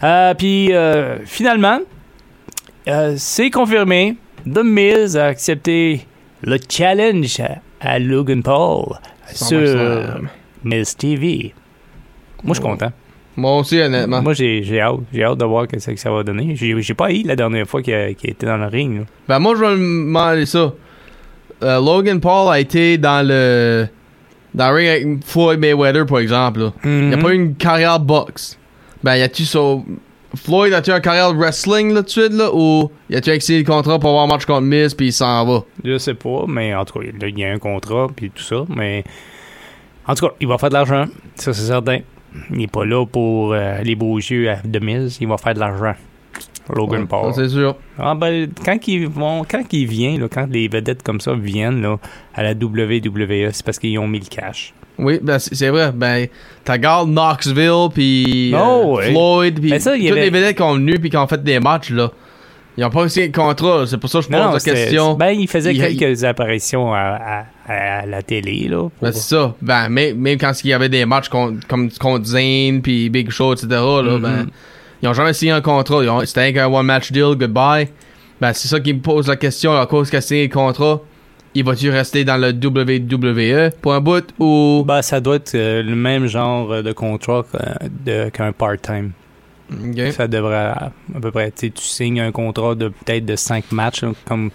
Euh, 0.04 0.34
puis 0.34 0.74
euh, 0.74 1.18
finalement, 1.26 1.80
euh, 2.88 3.14
c'est 3.18 3.50
confirmé. 3.50 4.16
The 4.46 4.64
Miz 4.64 5.16
a 5.18 5.28
accepté 5.28 6.06
le 6.42 6.58
challenge 6.70 7.42
à, 7.80 8.00
Logan 8.00 8.44
Paul 8.44 8.96
sur. 9.34 10.22
Miz 10.64 10.96
TV. 10.96 11.54
Moi, 12.44 12.54
je 12.56 12.60
suis 12.60 12.62
content. 12.70 12.92
Moi 13.36 13.58
aussi, 13.60 13.80
honnêtement. 13.82 14.22
Moi, 14.22 14.34
j'ai 14.34 14.80
hâte. 14.80 15.00
J'ai 15.14 15.24
hâte 15.24 15.38
de 15.40 15.46
voir 15.46 15.66
ce 15.78 15.92
que 15.92 15.96
ça 16.00 16.12
va 16.12 16.24
donner. 16.24 16.56
J'ai 16.56 16.94
pas 16.94 17.12
eu 17.12 17.24
la 17.24 17.36
dernière 17.36 17.68
fois 17.68 17.82
qu'il 17.82 17.94
était 18.24 18.46
dans 18.46 18.58
le 18.58 18.68
ring. 18.68 19.00
là. 19.00 19.06
Ben, 19.28 19.40
moi, 19.40 19.56
je 19.56 19.62
vais 19.62 19.76
me 19.76 20.06
demander 20.06 20.46
ça. 20.46 20.74
Euh, 21.64 21.80
Logan 21.82 22.20
Paul 22.20 22.52
a 22.54 22.60
été 22.60 22.98
dans 22.98 23.26
le. 23.28 23.88
Dans 24.54 24.70
le 24.70 24.76
ring 24.76 24.88
avec 24.90 25.26
Floyd 25.26 25.60
Mayweather, 25.60 26.06
par 26.06 26.20
exemple. 26.20 26.60
Là. 26.60 26.74
Il 26.84 26.90
Mhm. 26.90 27.14
a 27.14 27.18
pas 27.18 27.30
eu 27.32 27.36
une 27.36 27.56
carrière 27.56 28.00
boxe. 28.00 28.58
Ben, 29.04 29.16
y 29.16 29.22
a-tu 29.22 29.46
ça. 29.46 29.60
Floyd 30.36 30.74
a-tu 30.74 30.92
une 30.92 31.00
carrière 31.00 31.32
de 31.32 31.38
wrestling 31.38 31.94
là 31.94 32.02
tout 32.02 32.06
de 32.06 32.10
suite, 32.10 32.34
là, 32.34 32.50
ou 32.54 32.92
y 33.10 33.16
a-tu 33.16 33.30
accès 33.30 33.58
le 33.58 33.64
contrat 33.64 34.00
pour 34.00 34.10
avoir 34.10 34.24
un 34.24 34.28
match 34.28 34.46
contre 34.46 34.62
Miz, 34.62 34.94
puis 34.96 35.08
il 35.08 35.14
s'en 35.14 35.46
va? 35.46 35.64
Je 35.84 35.98
sais 35.98 36.16
pas, 36.16 36.46
mais 36.48 36.74
en 36.74 36.86
tout 36.86 37.00
cas, 37.00 37.06
il 37.06 37.40
y 37.40 37.46
a 37.46 37.52
un 37.52 37.60
contrat 37.60 38.08
puis 38.16 38.32
tout 38.32 38.42
ça, 38.42 38.66
mais 38.68 39.04
en 40.08 40.16
tout 40.16 40.28
cas, 40.28 40.34
il 40.40 40.48
va 40.48 40.58
faire 40.58 40.70
de 40.70 40.74
l'argent, 40.74 41.06
ça 41.36 41.54
c'est 41.54 41.68
certain. 41.68 42.00
Il 42.50 42.58
n'est 42.58 42.68
pas 42.68 42.84
là 42.84 43.06
pour 43.06 43.54
euh, 43.54 43.78
les 43.84 43.96
beaux 43.96 44.18
yeux 44.18 44.52
de 44.66 44.80
mise, 44.80 45.20
il 45.22 45.28
va 45.28 45.38
faire 45.38 45.54
de 45.54 45.60
l'argent. 45.60 45.94
Logan 46.70 47.02
Ouais, 47.02 47.08
Paul. 47.08 47.34
C'est 47.34 47.50
sûr. 47.50 47.76
Ah 48.00 48.16
ben, 48.16 48.50
quand 48.66 48.88
ils 48.88 49.08
vont, 49.08 49.44
quand 49.50 49.64
ils 49.72 49.86
viennent, 49.88 50.22
là, 50.22 50.28
quand 50.32 50.48
les 50.50 50.68
vedettes 50.68 51.04
comme 51.04 51.20
ça 51.20 51.34
viennent 51.34 51.82
là, 51.82 51.98
à 52.36 52.44
la 52.44 52.52
WWE, 52.54 53.50
c'est 53.52 53.66
parce 53.66 53.80
qu'ils 53.80 53.98
ont 54.00 54.08
mis 54.08 54.20
le 54.20 54.26
cash. 54.26 54.74
Oui, 55.00 55.20
ben, 55.22 55.40
c'est 55.40 55.70
vrai. 55.70 55.92
Ben, 55.94 56.28
t'as 56.64 56.78
garde 56.78 57.10
Knoxville, 57.10 57.90
puis 57.94 58.54
Oh, 58.56 58.96
ouais. 58.98 59.10
Floyd, 59.12 59.60
puis 59.60 59.72
Ben, 59.72 59.80
toutes 59.80 59.88
avait- 59.88 60.00
les 60.00 60.30
vedettes 60.30 60.56
qui 60.56 60.62
ont 60.62 60.76
venu, 60.76 61.00
puis 61.00 61.10
qui 61.10 61.18
ont 61.18 61.28
fait 61.28 61.44
des 61.44 61.60
matchs, 61.60 61.90
là. 61.90 62.12
Ils 62.76 62.84
ont 62.86 62.90
pas 62.90 63.08
signé 63.08 63.28
de 63.28 63.36
contrat, 63.36 63.86
c'est 63.86 63.98
pour 64.00 64.10
ça 64.10 64.18
que 64.20 64.26
je 64.26 64.30
pose 64.30 64.66
la 64.66 64.74
question. 64.74 65.14
Ben, 65.14 65.30
il 65.30 65.48
faisait 65.48 65.76
Il- 65.76 65.98
quelques 65.98 66.24
apparitions 66.24 66.92
à, 66.94 67.46
à- 67.68 67.72
à 68.02 68.06
la 68.08 68.22
télé 68.24 68.68
là. 68.68 68.78
pour- 68.78 68.92
Ben, 69.02 69.12
c'est 69.12 69.36
ça. 69.36 69.54
Ben, 69.62 69.90
même, 69.90 70.18
même 70.18 70.38
quand 70.40 70.52
il 70.64 70.70
y 70.70 70.74
avait 70.74 70.90
des 70.90 71.06
matchs 71.06 71.30
contre, 71.30 71.68
comme 71.68 71.92
contre 71.92 72.26
Zane, 72.26 72.82
puis 72.82 73.10
Big 73.12 73.30
Show, 73.30 73.54
etc., 73.54 73.68
là, 73.70 74.02
Mhm. 74.18 74.22
ben, 74.22 74.48
ils 75.04 75.08
ont 75.10 75.14
jamais 75.14 75.34
signé 75.34 75.52
un 75.52 75.62
contrat. 75.62 75.98
Ont- 75.98 76.26
C'était 76.26 76.58
un 76.60 76.68
one-match 76.68 77.12
deal, 77.12 77.36
goodbye. 77.36 77.90
Ben, 78.42 78.52
c'est 78.54 78.68
ça 78.68 78.80
qui 78.80 78.94
me 78.94 79.00
pose 79.00 79.28
la 79.28 79.36
question, 79.36 79.76
à 79.80 79.86
cause 79.86 80.10
qu'il 80.10 80.18
a 80.18 80.22
signé 80.22 80.48
le 80.48 80.54
contrat, 80.54 81.00
il 81.54 81.64
va-tu 81.64 81.90
rester 81.92 82.26
dans 82.26 82.38
le 82.38 82.50
WWE 82.52 83.70
pour 83.82 83.94
un 83.94 84.02
bout, 84.02 84.26
ou... 84.40 84.84
Ben, 84.88 85.02
ça 85.04 85.20
doit 85.22 85.36
être 85.36 85.54
euh, 85.56 85.84
le 85.84 85.96
même 85.96 86.26
genre 86.26 86.82
de 86.82 86.92
contrat 86.94 87.46
qu'un 88.34 88.52
part-time. 88.54 89.12
Ça 90.12 90.28
devrait 90.28 90.56
à 90.56 90.92
peu 91.22 91.32
près. 91.32 91.52
Tu 91.52 91.72
signes 91.78 92.20
un 92.22 92.32
contrat 92.32 92.76
de 92.76 92.90
peut-être 92.90 93.26
de 93.26 93.36
5 93.36 93.72
matchs, 93.72 94.04
là, 94.04 94.12
comme, 94.26 94.52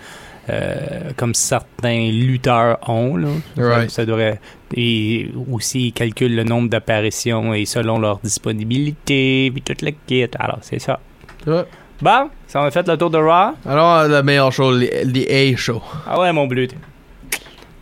euh, 0.50 1.10
comme 1.16 1.34
certains 1.34 2.10
lutteurs 2.10 2.78
ont. 2.88 3.16
Là. 3.16 3.28
Ça- 3.56 3.62
Right. 3.62 3.90
Ça, 3.90 4.04
devrait. 4.06 4.40
Et 4.74 5.30
aussi, 5.50 5.88
ils 5.88 5.92
calculent 5.92 6.36
le 6.36 6.44
nombre 6.44 6.68
d'apparitions 6.68 7.54
et 7.54 7.64
selon 7.64 7.98
leur 7.98 8.18
disponibilité, 8.18 9.50
puis 9.52 9.62
toute 9.62 9.82
la 9.82 9.90
kit. 10.06 10.26
Alors, 10.38 10.58
c'est 10.62 10.78
ça. 10.78 11.00
Ouais. 11.46 11.64
Bon, 12.00 12.30
ça 12.46 12.60
on 12.62 12.64
a 12.64 12.70
fait 12.70 12.86
le 12.86 12.96
tour 12.96 13.10
de 13.10 13.18
Raw. 13.18 13.54
Alors, 13.66 14.06
le 14.06 14.22
meilleur 14.22 14.52
show, 14.52 14.70
le 14.72 15.52
A 15.54 15.56
show. 15.56 15.82
Ah 16.06 16.20
ouais, 16.20 16.32
mon 16.32 16.46
bleu. 16.46 16.68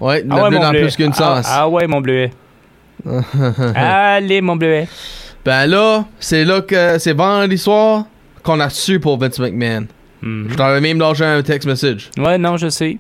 Ouais, 0.01 0.25
Ah 0.31 0.43
ouais, 0.45 0.51
mon 0.51 0.61
dans 0.61 0.71
bleu. 0.71 0.81
plus 0.83 0.97
qu'une 0.97 1.13
ah, 1.13 1.43
sens. 1.43 1.47
ah 1.51 1.69
ouais, 1.69 1.87
mon 1.87 2.01
bleuet. 2.01 2.31
Allez, 3.75 4.41
mon 4.41 4.57
bleuet. 4.57 4.89
Ben 5.45 5.67
là, 5.67 6.05
c'est 6.19 6.45
là 6.45 6.61
que 6.61 6.99
c'est 6.99 7.13
vendredi 7.13 7.57
soir 7.59 8.05
qu'on 8.43 8.59
a 8.61 8.69
su 8.71 8.99
pour 9.01 9.19
Vince 9.19 9.39
McMahon. 9.39 9.87
Mhm. 10.23 10.49
Je 10.51 10.55
t'avais 10.55 10.81
même 10.81 10.99
lâché 10.99 11.25
un 11.25 11.43
text 11.43 11.67
message. 11.69 12.11
Ouais, 12.19 12.39
non, 12.39 12.57
je 12.57 12.69
sais. 12.69 12.99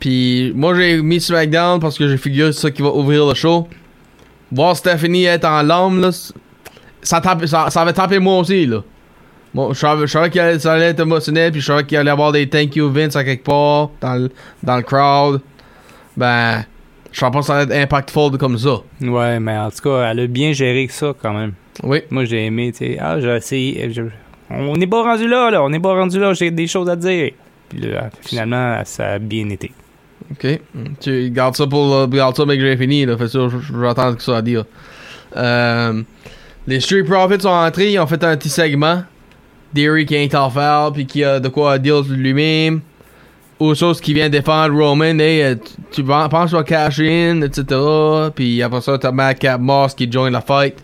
Puis 0.00 0.52
moi, 0.54 0.74
j'ai 0.74 1.00
mis 1.00 1.20
SmackDown 1.20 1.80
parce 1.80 1.96
que 1.98 2.06
j'ai 2.08 2.18
figuré 2.18 2.52
c'est 2.52 2.60
ça 2.60 2.70
qui 2.70 2.82
va 2.82 2.90
ouvrir 2.90 3.26
le 3.26 3.34
show. 3.34 3.66
Voir 4.52 4.76
Stephanie 4.76 5.24
être 5.24 5.44
en 5.46 5.62
larmes, 5.62 6.00
là, 6.00 6.10
ça, 7.02 7.20
tape- 7.20 7.46
ça, 7.46 7.70
ça 7.70 7.82
avait 7.82 7.92
tapé 7.92 8.18
moi 8.18 8.38
aussi, 8.38 8.66
là. 8.66 8.82
Bon, 9.54 9.72
je 9.72 9.78
savais, 9.78 10.38
allait, 10.38 10.58
ça 10.58 10.74
allait 10.74 10.86
être 10.90 11.00
émotionnel, 11.00 11.50
puis 11.50 11.60
je 11.62 11.66
savais 11.66 11.84
qu'il 11.84 11.96
allait 11.96 12.10
y 12.10 12.12
avoir 12.12 12.30
des 12.30 12.46
thank 12.48 12.76
you 12.76 12.90
Vince 12.92 13.16
à 13.16 13.24
quelque 13.24 13.44
part 13.44 13.90
dans 14.02 14.14
le, 14.16 14.30
dans 14.62 14.76
le 14.76 14.82
crowd. 14.82 15.40
Ben, 16.16 16.64
je 17.10 17.18
savais 17.18 17.32
pas 17.32 17.38
que 17.40 17.46
ça 17.46 17.56
allait 17.56 17.74
être 17.74 17.82
impactful 17.84 18.36
comme 18.38 18.58
ça. 18.58 18.76
Ouais, 19.00 19.40
mais 19.40 19.56
en 19.56 19.70
tout 19.70 19.80
cas, 19.88 20.10
elle 20.10 20.20
a 20.20 20.26
bien 20.26 20.52
géré 20.52 20.86
que 20.86 20.92
ça 20.92 21.14
quand 21.20 21.32
même. 21.32 21.54
Oui. 21.82 22.02
Moi, 22.10 22.24
j'ai 22.26 22.44
aimé, 22.44 22.70
tu 22.72 22.78
sais. 22.78 22.98
Ah, 23.00 23.18
j'ai 23.18 23.34
essayé. 23.34 23.90
je- 23.92 24.02
On 24.50 24.76
n'est 24.76 24.86
pas 24.86 25.02
rendu 25.02 25.26
là, 25.28 25.50
là. 25.50 25.62
On 25.62 25.70
n'est 25.70 25.80
pas 25.80 25.94
rendu 25.94 26.18
là. 26.20 26.32
J'ai 26.34 26.50
des 26.50 26.66
choses 26.66 26.88
à 26.88 26.96
dire. 26.96 27.32
Puis 27.68 27.80
là, 27.80 28.10
finalement, 28.22 28.80
ça 28.84 29.12
a 29.12 29.18
bien 29.18 29.48
été. 29.50 29.72
Ok. 30.30 30.60
Tu 31.00 31.30
gardes 31.30 31.56
ça 31.56 31.66
pour 31.66 31.84
le, 32.00 32.06
garde 32.06 32.36
ça, 32.36 32.44
mec, 32.46 32.60
j'ai 32.60 32.76
fini, 32.76 33.04
là. 33.04 33.16
Fait 33.16 33.28
ça, 33.28 33.40
vais 33.48 33.88
attendre 33.88 34.16
que 34.16 34.22
ça 34.22 34.36
à 34.38 34.42
dire. 34.42 34.64
Euh, 35.36 36.02
les 36.66 36.80
Street 36.80 37.02
Profits 37.04 37.40
sont 37.40 37.48
entrés, 37.48 37.92
ils 37.92 37.98
ont 37.98 38.06
fait 38.06 38.22
un 38.24 38.36
petit 38.36 38.48
segment. 38.48 39.02
Theory 39.74 40.06
qui 40.06 40.14
est 40.14 40.34
en 40.34 40.48
faire, 40.48 40.90
puis 40.92 41.06
qui 41.06 41.22
a 41.22 41.38
de 41.40 41.48
quoi 41.48 41.72
à 41.72 41.78
dire 41.78 42.02
lui-même. 42.08 42.80
Usos 43.60 43.94
qui 44.00 44.14
vient 44.14 44.28
défendre 44.28 44.74
Roman, 44.78 45.18
hey, 45.18 45.42
euh, 45.42 45.54
tu, 45.54 45.72
tu 45.90 46.04
pen- 46.04 46.28
penses 46.28 46.52
va 46.52 46.62
cash 46.62 47.00
in, 47.00 47.40
etc. 47.42 47.64
Puis 48.34 48.62
après 48.62 48.80
ça, 48.82 48.98
t'as 48.98 49.12
Madcap 49.12 49.60
Moss 49.60 49.94
qui 49.94 50.10
join 50.10 50.30
la 50.30 50.40
fight. 50.40 50.76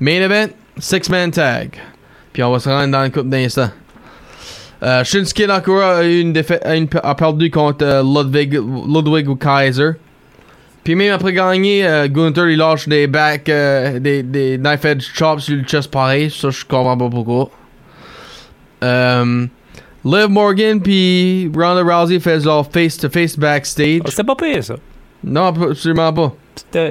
Main 0.00 0.20
event, 0.22 0.48
six-man 0.78 1.30
tag. 1.30 1.70
Puis 2.32 2.42
on 2.42 2.50
va 2.50 2.58
se 2.58 2.68
rendre 2.68 2.90
dans 2.92 3.02
le 3.02 3.10
couple 3.10 3.28
d'instants. 3.28 3.70
Euh, 4.82 5.04
Shinsuke 5.04 5.46
Nakamura 5.46 5.98
a, 5.98 6.04
eu 6.04 6.20
une 6.20 6.32
défaite, 6.32 6.62
a, 6.64 6.74
une- 6.76 6.88
a 7.02 7.14
perdu 7.14 7.50
contre 7.50 7.84
euh, 7.84 8.02
Ludwig, 8.02 8.54
Ludwig 8.54 9.38
Kaiser. 9.38 9.90
Puis 10.82 10.96
même 10.96 11.12
après 11.12 11.32
gagner, 11.32 11.86
euh, 11.86 12.08
Gunther 12.08 12.48
il 12.50 12.58
lâche 12.58 12.88
des 12.88 13.06
back, 13.06 13.48
euh, 13.48 14.00
des, 14.00 14.24
des 14.24 14.58
knife 14.58 14.84
edge 14.84 15.04
chops 15.14 15.42
sur 15.44 15.54
le 15.56 15.62
chest 15.62 15.88
pareil. 15.90 16.30
Ça, 16.30 16.50
je 16.50 16.64
comprends 16.64 16.96
pas 16.98 17.08
pourquoi. 17.08 17.50
Euh, 18.82 19.46
Liv 20.04 20.28
Morgan 20.28 20.80
puis 20.82 21.48
Ronda 21.54 21.82
Rousey 21.82 22.18
faisaient 22.18 22.46
leur 22.46 22.68
face-to-face 22.68 23.38
backstage. 23.38 24.00
Ah, 24.04 24.10
C'était 24.10 24.24
pas 24.24 24.34
pire, 24.34 24.64
ça. 24.64 24.74
Non, 25.22 25.46
absolument 25.46 26.12
pas. 26.12 26.34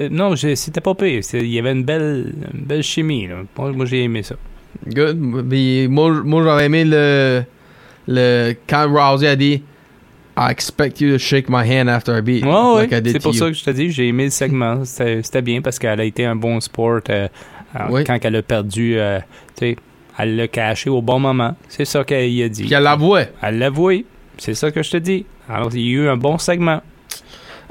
Non, 0.09 0.33
c'était 0.37 0.79
pas 0.79 0.95
pire. 0.95 1.21
Il 1.33 1.47
y 1.47 1.59
avait 1.59 1.73
une 1.73 1.83
belle, 1.83 2.33
une 2.53 2.63
belle 2.63 2.83
chimie. 2.83 3.27
Là. 3.27 3.35
Moi, 3.57 3.85
j'ai 3.85 4.03
aimé 4.03 4.23
ça. 4.23 4.35
Good. 4.87 5.47
Puis 5.49 5.87
moi, 5.87 6.11
moi 6.23 6.43
j'aurais 6.43 6.65
aimé 6.65 6.83
le, 6.85 7.43
le. 8.07 8.53
Quand 8.67 8.87
Rousey 8.91 9.27
a 9.27 9.35
dit 9.35 9.63
I 10.37 10.49
expect 10.49 11.01
you 11.01 11.11
to 11.11 11.17
shake 11.19 11.49
my 11.49 11.63
hand 11.67 11.89
after 11.89 12.17
I 12.17 12.21
beat. 12.21 12.43
Ouais. 12.45 12.81
like 12.83 12.91
I 12.93 13.01
did 13.01 13.11
C'est 13.13 13.19
pour 13.21 13.33
you. 13.33 13.39
ça 13.39 13.47
que 13.47 13.53
je 13.53 13.63
te 13.63 13.69
dis, 13.71 13.91
j'ai 13.91 14.07
aimé 14.07 14.25
le 14.25 14.29
segment. 14.29 14.81
C'était 14.85 15.41
bien 15.41 15.61
parce 15.61 15.77
qu'elle 15.77 15.99
a 15.99 16.03
été 16.05 16.25
un 16.25 16.35
bon 16.35 16.59
sport 16.61 17.01
euh, 17.09 17.27
Oui. 17.89 18.03
quand 18.05 18.17
elle 18.23 18.35
a 18.37 18.41
perdu. 18.41 18.95
euh, 18.97 19.19
tu 19.57 19.65
sais, 19.67 19.75
elle 20.17 20.35
l'a 20.37 20.47
caché 20.47 20.89
au 20.89 21.01
bon 21.01 21.19
moment. 21.19 21.55
C'est 21.67 21.85
ça 21.85 22.03
qu'elle 22.03 22.41
a 22.43 22.49
dit. 22.49 22.63
Puis 22.63 22.73
elle 22.73 22.83
l'avouait. 22.83 23.31
Elle 23.41 23.59
l'a 23.59 23.67
avoué. 23.67 24.05
C'est 24.37 24.53
ça 24.55 24.71
que 24.71 24.81
je 24.81 24.91
te 24.91 24.97
dis. 24.97 25.25
Alors, 25.49 25.69
il 25.73 25.81
y 25.81 25.89
a 25.89 26.03
eu 26.03 26.07
un 26.07 26.17
bon 26.17 26.37
segment. 26.37 26.81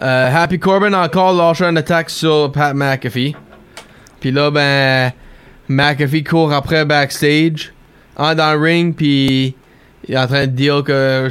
Euh, 0.03 0.31
Happy 0.35 0.59
Corbin 0.59 0.93
a 0.93 1.05
encore 1.07 1.33
lâché 1.33 1.65
une 1.65 1.77
attaque 1.79 2.11
sur 2.11 2.53
Pat 2.53 2.75
McAfee. 2.75 3.35
Puis 4.21 4.31
là, 4.31 4.51
ben, 4.51 5.13
McAfee 5.71 6.25
court 6.25 6.53
après 6.53 6.85
backstage, 6.85 7.73
en 8.17 8.35
dans 8.35 8.53
le 8.55 8.59
ring, 8.59 8.95
puis 8.95 9.55
il 10.09 10.15
est 10.15 10.19
en 10.19 10.27
train 10.27 10.47
de 10.49 10.53
dire 10.53 10.83
que 10.83 11.31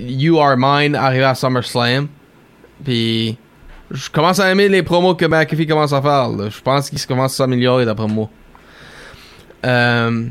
You 0.00 0.40
Are 0.40 0.56
Mine 0.58 0.96
arrivé 0.96 1.22
à 1.22 1.36
SummerSlam. 1.36 2.08
Puis 2.84 3.38
je 3.90 4.10
commence 4.10 4.40
à 4.40 4.50
aimer 4.50 4.68
les 4.68 4.82
promos 4.82 5.14
que 5.14 5.24
McAfee 5.26 5.66
commence 5.68 5.92
à 5.92 6.02
faire. 6.02 6.28
Je 6.50 6.60
pense 6.60 6.90
qu'il 6.90 7.00
commence 7.06 7.34
à 7.34 7.36
s'améliorer 7.36 7.84
d'après 7.84 8.08
moi. 8.08 8.28
Euh, 9.64 10.26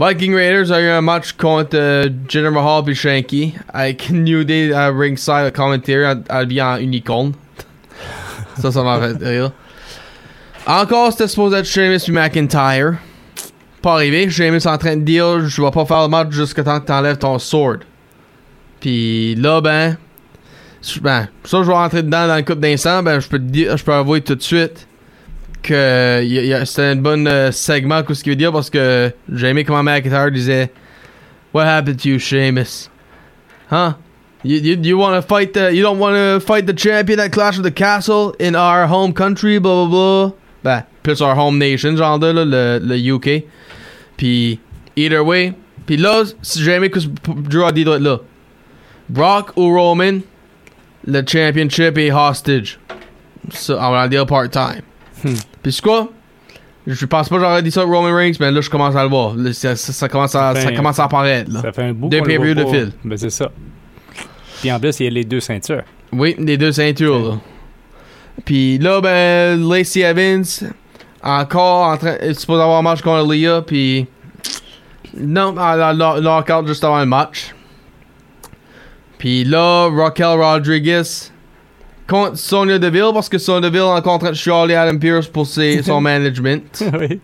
Viking 0.00 0.34
Raiders 0.34 0.72
a 0.72 0.80
eu 0.80 0.88
un 0.88 1.00
match 1.00 1.32
contre 1.32 1.76
euh, 1.76 2.08
Jinder 2.28 2.50
Mahal 2.50 2.84
puis 2.84 2.94
Shanky 2.96 3.54
avec 3.72 4.10
New 4.10 4.42
Day 4.42 4.72
à 4.72 4.90
ringside 4.90 5.52
commentary 5.54 6.20
habillé 6.28 6.62
en 6.62 6.76
unicorn. 6.78 7.32
ça, 8.60 8.72
ça 8.72 8.82
m'a 8.82 9.00
fait 9.00 9.24
rire. 9.24 9.52
Encore, 10.68 11.12
c'était 11.12 11.28
supposé 11.28 11.56
être 11.56 11.64
Sheamus 11.64 12.00
puis 12.00 12.12
McIntyre. 12.12 12.98
Pas 13.80 13.94
arrivé. 13.94 14.28
Sheamus 14.28 14.58
est 14.58 14.66
en 14.66 14.76
train 14.76 14.96
de 14.96 15.02
dire 15.02 15.48
Je 15.48 15.62
vais 15.62 15.70
pas 15.70 15.86
faire 15.86 16.02
le 16.02 16.08
match 16.08 16.30
jusqu'à 16.30 16.62
temps 16.62 16.78
que 16.78 16.84
t'enlèves 16.84 17.16
ton 17.16 17.38
sword. 17.38 17.78
Puis 18.78 19.34
là, 19.36 19.62
ben, 19.62 19.96
ben, 21.00 21.28
ça, 21.44 21.62
je 21.62 21.66
vais 21.66 21.72
rentrer 21.72 22.02
dedans 22.02 22.28
dans 22.28 22.36
le 22.36 22.42
couple 22.42 22.60
d'instants. 22.60 23.02
Ben, 23.02 23.18
je 23.18 23.28
peux 23.28 23.38
te 23.38 23.44
dire, 23.44 23.78
je 23.78 23.82
peux 23.82 23.94
avouer 23.94 24.20
tout 24.20 24.34
de 24.34 24.42
suite 24.42 24.86
que 25.62 26.22
c'était 26.66 26.82
un 26.82 26.96
bon 26.96 27.26
euh, 27.26 27.50
segment, 27.50 28.02
qu'est-ce 28.02 28.22
qu'il 28.22 28.32
veut 28.32 28.36
dire, 28.36 28.52
parce 28.52 28.68
que 28.68 29.10
j'ai 29.32 29.48
aimé 29.48 29.64
comment 29.64 29.82
McIntyre 29.82 30.30
disait 30.30 30.70
What 31.54 31.64
happened 31.64 31.98
to 32.02 32.10
you, 32.10 32.18
Sheamus? 32.18 32.90
Huh? 33.70 33.94
You, 34.44 34.58
you, 34.58 34.76
you 34.82 34.98
want 34.98 35.14
to 35.14 35.22
fight 35.22 35.54
the 35.54 35.72
you 35.72 35.82
don't 35.82 35.98
want 35.98 36.14
to 36.14 36.40
fight 36.40 36.66
the 36.66 36.74
champion 36.74 37.18
at 37.20 37.30
Clash 37.30 37.56
of 37.56 37.64
the 37.64 37.74
Castle 37.74 38.34
in 38.38 38.54
our 38.54 38.86
home 38.86 39.14
country, 39.14 39.58
blah 39.58 39.86
blah 39.86 39.88
blah. 39.88 40.32
Ben, 40.68 40.82
plus 41.02 41.22
our 41.22 41.34
home 41.38 41.56
nation, 41.56 41.96
genre 41.96 42.18
de 42.18 42.26
là, 42.26 42.44
le, 42.44 42.78
le 42.84 42.96
UK. 43.14 43.44
Puis, 44.18 44.60
either 44.96 45.20
way. 45.24 45.54
Puis 45.86 45.96
là, 45.96 46.24
si 46.42 46.62
j'ai 46.62 46.72
aimé 46.72 46.90
que 46.90 47.00
ce- 47.00 47.08
Drew 47.26 47.64
a 47.64 47.72
dit 47.72 47.84
de 47.84 47.92
là. 47.92 48.18
Brock 49.08 49.52
ou 49.56 49.70
Roman, 49.74 50.18
le 51.06 51.22
championship 51.26 51.96
est 51.96 52.12
hostage. 52.12 52.78
Ça, 53.50 53.78
on 53.80 53.90
va 53.92 54.02
le 54.04 54.10
dire 54.10 54.26
part-time. 54.26 54.82
Hmm. 55.24 55.32
Puis 55.62 55.72
c'est 55.72 55.82
quoi? 55.82 56.10
Je 56.86 57.06
pense 57.06 57.28
pas 57.30 57.36
que 57.36 57.42
j'aurais 57.42 57.62
dit 57.62 57.70
ça 57.70 57.82
Roman 57.84 58.14
Reigns, 58.14 58.34
mais 58.40 58.50
là, 58.50 58.60
je 58.60 58.68
commence 58.68 58.94
à 58.94 59.02
le 59.04 59.08
voir. 59.08 59.34
Là, 59.36 59.52
ça, 59.54 59.74
ça- 59.76 59.92
ça 59.94 60.08
commence 60.08 60.34
à, 60.34 60.54
ça 60.54 60.72
commence 60.72 60.98
à 60.98 61.04
apparaître, 61.04 61.50
là. 61.50 61.62
Ça 61.62 61.72
fait 61.72 61.84
un 61.84 61.92
bout 61.94 62.08
pay-per-view 62.10 62.54
voit 62.54 62.64
de 62.64 62.68
fil. 62.68 62.92
Ben, 63.04 63.16
c'est 63.16 63.30
ça. 63.30 63.50
Puis 64.60 64.70
en 64.70 64.78
plus, 64.78 65.00
il 65.00 65.04
y 65.04 65.06
a 65.06 65.10
les 65.10 65.24
deux 65.24 65.40
ceintures. 65.40 65.82
Oui, 66.12 66.34
les 66.38 66.56
deux 66.58 66.72
ceintures, 66.72 67.18
là. 67.30 67.34
Puis 68.44 68.78
là, 68.78 69.00
ben, 69.00 69.68
Lacey 69.68 70.00
Evans, 70.00 70.44
encore 71.22 71.88
en 71.88 71.96
train. 71.96 72.16
Supposée 72.34 72.62
avoir 72.62 72.78
un 72.78 72.82
match 72.82 73.02
contre 73.02 73.32
Leah, 73.32 73.62
puis. 73.62 74.06
Non, 75.16 75.52
elle 75.52 75.82
a 75.82 75.94
knockout 75.94 76.66
juste 76.66 76.84
avant 76.84 77.00
le 77.00 77.06
match. 77.06 77.54
Puis 79.18 79.44
là, 79.44 79.88
Raquel 79.88 80.38
Rodriguez 80.40 81.02
contre 82.06 82.36
Sonya 82.38 82.78
Deville, 82.78 83.10
parce 83.12 83.28
que 83.28 83.38
Sonya 83.38 83.68
Deville 83.68 83.80
est 83.80 83.98
encore 83.98 84.14
en 84.14 84.18
train 84.18 84.30
de 84.30 84.36
chialer 84.36 84.74
Adam 84.74 84.98
Pierce 84.98 85.26
pour 85.26 85.46
ses- 85.46 85.82
son 85.84 86.00
management. 86.00 86.84
oui. 86.98 87.20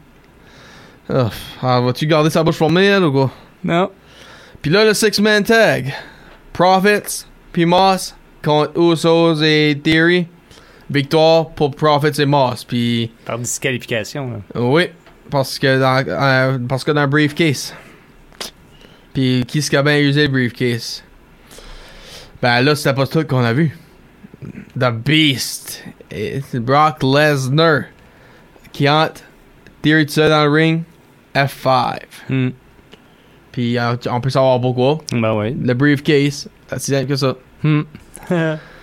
Ah, 1.08 1.30
ah, 1.62 1.80
vas-tu 1.80 2.06
garder 2.06 2.30
sa 2.30 2.42
bouche 2.42 2.56
fermée, 2.56 2.86
elle, 2.86 3.04
ou 3.04 3.12
quoi? 3.12 3.30
Non. 3.62 3.90
Puis 4.62 4.70
là, 4.70 4.84
le 4.84 4.94
six-man 4.94 5.44
tag. 5.44 5.94
Profits, 6.52 7.24
puis 7.52 7.66
Moss 7.66 8.14
contre 8.42 8.72
Usos 8.78 9.42
et 9.42 9.78
Theory. 9.82 10.26
Victoire 10.94 11.50
pour 11.50 11.72
Profits 11.74 12.20
et 12.22 12.24
Moss. 12.26 12.64
Puis 12.64 13.10
Par 13.24 13.38
disqualification. 13.38 14.30
là. 14.30 14.60
oui, 14.60 14.90
parce 15.28 15.58
que 15.58 15.80
dans, 15.80 16.04
euh, 16.06 16.58
parce 16.68 16.84
que 16.84 16.92
dans 16.92 17.02
le 17.02 17.08
briefcase. 17.08 17.74
Puis 19.12 19.44
qui 19.46 19.58
est-ce 19.58 19.70
qui 19.70 19.76
a 19.76 19.82
bien 19.82 19.98
usé 19.98 20.22
le 20.22 20.32
briefcase? 20.32 21.02
Ben 22.40 22.60
là, 22.60 22.76
c'était 22.76 22.94
pas 22.94 23.06
tout 23.06 23.24
qu'on 23.24 23.42
a 23.42 23.52
vu. 23.52 23.76
The 24.78 24.90
Beast. 24.92 25.84
Et 26.10 26.40
Brock 26.54 27.02
Lesnar. 27.02 27.84
Qui 28.72 28.88
entre 28.88 29.22
Theory 29.82 30.08
seul 30.08 30.30
dans 30.30 30.44
le 30.44 30.50
ring. 30.50 30.82
F5. 31.34 31.98
Hmm. 32.28 32.50
Puis 33.50 33.78
euh, 33.78 33.96
on 34.10 34.20
peut 34.20 34.30
savoir 34.30 34.60
pourquoi. 34.60 34.98
Ben 35.12 35.34
oui. 35.34 35.56
Le 35.60 35.74
briefcase. 35.74 36.48
C'est 36.68 36.78
si 36.80 36.90
simple 36.92 37.06
que 37.08 37.16
ça. 37.16 37.34
Hmm. 37.62 37.82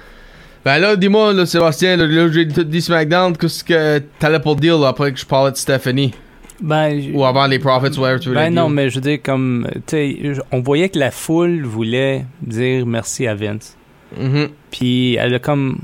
Ben 0.64 0.78
là, 0.78 0.96
dis-moi, 0.96 1.34
là, 1.34 1.46
Sébastien, 1.46 1.98
là, 1.98 2.06
là, 2.06 2.32
j'ai 2.32 2.46
dit 2.46 2.82
SmackDown, 2.82 3.36
qu'est-ce 3.36 3.64
que 3.64 4.00
t'allais 4.20 4.40
pour 4.40 4.56
dire 4.56 4.78
là, 4.78 4.90
après 4.90 5.12
que 5.12 5.20
je 5.20 5.26
parlais 5.26 5.52
de 5.52 5.58
Stephanie? 5.58 6.14
ben, 6.62 7.02
Ou 7.14 7.26
avant 7.26 7.48
les 7.48 7.58
Profits, 7.60 8.00
whatever 8.00 8.20
tu 8.20 8.30
voulais 8.30 8.42
ben 8.42 8.52
dire. 8.54 8.62
non, 8.62 8.70
mais 8.70 8.90
je 8.90 8.96
veux 8.96 9.02
dire, 9.02 9.20
comme, 9.24 9.68
tu 9.74 9.82
sais, 9.88 10.34
on 10.52 10.62
voyait 10.62 10.90
que 10.90 11.00
la 11.00 11.10
foule 11.12 11.64
voulait 11.64 12.26
dire 12.42 12.86
merci 12.86 13.26
à 13.28 13.34
Vince. 13.34 13.76
Mhm. 14.20 14.50
Puis 14.70 15.16
elle 15.16 15.34
a 15.34 15.40
comme 15.40 15.80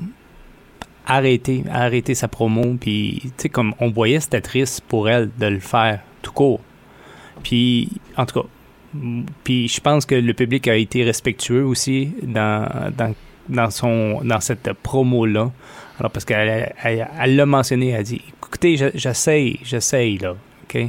arrêté, 1.07 1.63
arrêté 1.71 2.13
sa 2.13 2.27
promo. 2.27 2.75
Puis, 2.79 3.19
tu 3.23 3.29
sais, 3.37 3.49
comme 3.49 3.73
on 3.79 3.89
voyait, 3.89 4.19
c'était 4.19 4.41
triste 4.41 4.83
pour 4.87 5.09
elle 5.09 5.29
de 5.39 5.47
le 5.47 5.59
faire 5.59 6.01
tout 6.21 6.31
court. 6.31 6.59
Puis, 7.41 7.89
en 8.15 8.25
tout 8.25 8.41
cas, 8.41 8.47
puis 9.43 9.67
je 9.67 9.79
pense 9.79 10.05
que 10.05 10.15
le 10.15 10.33
public 10.33 10.67
a 10.67 10.75
été 10.75 11.03
respectueux 11.03 11.63
aussi 11.63 12.09
dans, 12.23 12.67
dans, 12.97 13.13
dans, 13.49 13.69
son, 13.69 14.21
dans 14.23 14.39
cette 14.39 14.71
promo-là. 14.73 15.51
Alors, 15.99 16.11
parce 16.11 16.25
qu'elle 16.25 16.73
elle, 16.83 17.35
l'a 17.35 17.45
mentionné, 17.45 17.89
elle 17.89 17.99
a 17.99 18.03
dit 18.03 18.21
Écoutez, 18.39 18.77
je- 18.77 18.91
j'essaye, 18.95 19.59
j'essaye, 19.63 20.17
là. 20.19 20.35
OK? 20.63 20.81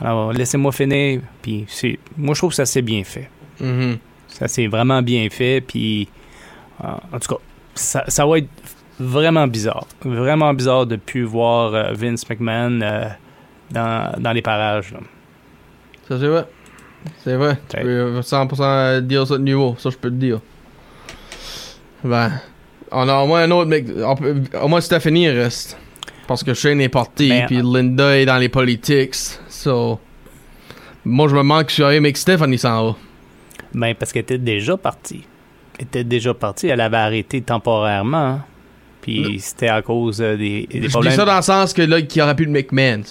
Alors, 0.00 0.32
laissez-moi 0.32 0.72
finir. 0.72 1.20
Puis, 1.42 1.64
c'est, 1.68 1.98
moi, 2.16 2.34
je 2.34 2.40
trouve 2.40 2.50
que 2.50 2.56
ça 2.56 2.66
s'est 2.66 2.82
bien 2.82 3.02
fait. 3.04 3.28
Mhm. 3.60 3.98
Ça 4.28 4.46
s'est 4.48 4.66
vraiment 4.66 5.02
bien 5.02 5.28
fait. 5.30 5.60
Puis, 5.60 6.08
euh, 6.84 6.88
en 7.12 7.18
tout 7.18 7.34
cas, 7.34 7.40
ça, 7.74 8.04
ça 8.08 8.26
va 8.26 8.38
être 8.38 8.48
vraiment 9.00 9.46
bizarre. 9.46 9.86
Vraiment 10.02 10.52
bizarre 10.54 10.86
de 10.86 10.96
plus 10.96 11.22
voir 11.24 11.74
euh, 11.74 11.92
Vince 11.92 12.28
McMahon 12.28 12.80
euh, 12.82 13.04
dans, 13.70 14.12
dans 14.20 14.32
les 14.32 14.42
parages. 14.42 14.92
là. 14.92 15.00
Ça, 16.08 16.18
c'est 16.20 16.28
vrai. 16.28 16.44
C'est 17.24 17.36
vrai. 17.36 17.58
Tu 17.68 17.76
peux 17.80 18.20
100% 18.20 19.00
dire 19.00 19.26
ça 19.26 19.38
de 19.38 19.42
niveau. 19.42 19.74
Ça, 19.78 19.90
je 19.90 19.96
peux 19.96 20.10
te 20.10 20.14
dire. 20.14 20.40
Ben, 22.04 22.32
on 22.92 23.08
a 23.08 23.16
au 23.22 23.26
moins 23.26 23.42
un 23.42 23.50
autre 23.50 23.68
mec. 23.68 23.86
peut- 23.86 24.42
Au 24.62 24.68
moins 24.68 24.80
Stephanie 24.80 25.28
reste. 25.28 25.76
Parce 26.28 26.42
que 26.42 26.54
Shane 26.54 26.80
est 26.80 26.88
parti, 26.88 27.28
Ben, 27.28 27.46
puis 27.46 27.60
Linda 27.62 28.16
est 28.18 28.26
dans 28.26 28.38
les 28.38 28.48
politiques. 28.48 29.14
So. 29.48 29.98
Moi, 31.04 31.28
je 31.28 31.36
me 31.36 31.42
manque 31.42 31.70
sur 31.70 31.88
mais 32.00 32.12
que 32.12 32.18
Stephanie 32.18 32.58
s'en 32.58 32.86
va. 32.88 32.96
Ben, 33.74 33.94
parce 33.94 34.12
qu'elle 34.12 34.22
était 34.22 34.38
déjà 34.38 34.76
partie. 34.76 35.22
Elle 35.78 35.84
était 35.84 36.04
déjà 36.04 36.34
partie. 36.34 36.66
Elle 36.68 36.80
avait 36.80 36.96
arrêté 36.96 37.40
temporairement. 37.42 38.16
hein. 38.26 38.44
Puis 39.02 39.38
c'était 39.38 39.68
à 39.68 39.82
cause 39.82 40.20
euh, 40.20 40.36
des, 40.36 40.66
des 40.68 40.88
Je 40.88 40.98
dis 40.98 41.10
ça 41.12 41.24
dans 41.24 41.36
le 41.36 41.42
sens 41.42 41.72
que 41.72 41.82
là, 41.82 42.02
qu'il 42.02 42.18
y 42.18 42.22
aurait 42.22 42.34
plus 42.34 42.46
de 42.46 42.50
McMahon. 42.50 43.02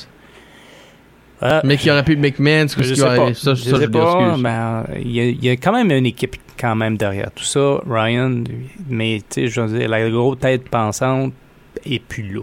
Ah, 1.42 1.62
Mais 1.66 1.78
qu'il 1.78 1.88
y 1.90 1.92
aurait 1.92 2.04
plus 2.04 2.16
de 2.16 2.22
McMahon, 2.22 2.68
c'est 2.68 2.82
je 2.84 2.94
ce 2.96 3.02
pas. 3.02 3.18
aurait. 3.20 3.34
Ça, 3.34 3.54
je 3.54 3.64
ça, 3.64 3.70
je 3.72 3.76
sais 3.76 3.88
dis 3.88 3.92
pas, 3.92 4.36
euh, 4.38 4.84
il 5.02 5.12
y, 5.12 5.20
a- 5.20 5.26
il 5.30 5.44
y 5.44 5.50
a 5.50 5.54
quand 5.58 5.74
même 5.74 5.92
une 5.92 6.06
équipe 6.06 6.38
quand 6.60 6.76
même 6.76 6.96
derrière 6.98 7.30
tout 7.32 7.44
ça. 7.44 7.82
Ryan, 7.88 8.44
mais 8.90 9.20
tu 9.30 9.42
sais, 9.42 9.48
je 9.48 9.60
veux 9.62 9.78
dire, 9.78 9.90
la 9.90 10.10
grosse 10.10 10.40
tête 10.40 10.70
pensante 10.70 11.34
est 11.86 12.00
plus 12.00 12.34
là. 12.34 12.42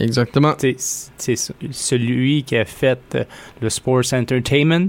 Exactement. 0.00 0.54
C'est 0.58 1.36
celui 1.70 2.42
qui 2.42 2.56
a 2.56 2.64
fait 2.64 2.98
euh, 3.14 3.24
le 3.60 3.70
Sports 3.70 4.12
Entertainment 4.12 4.88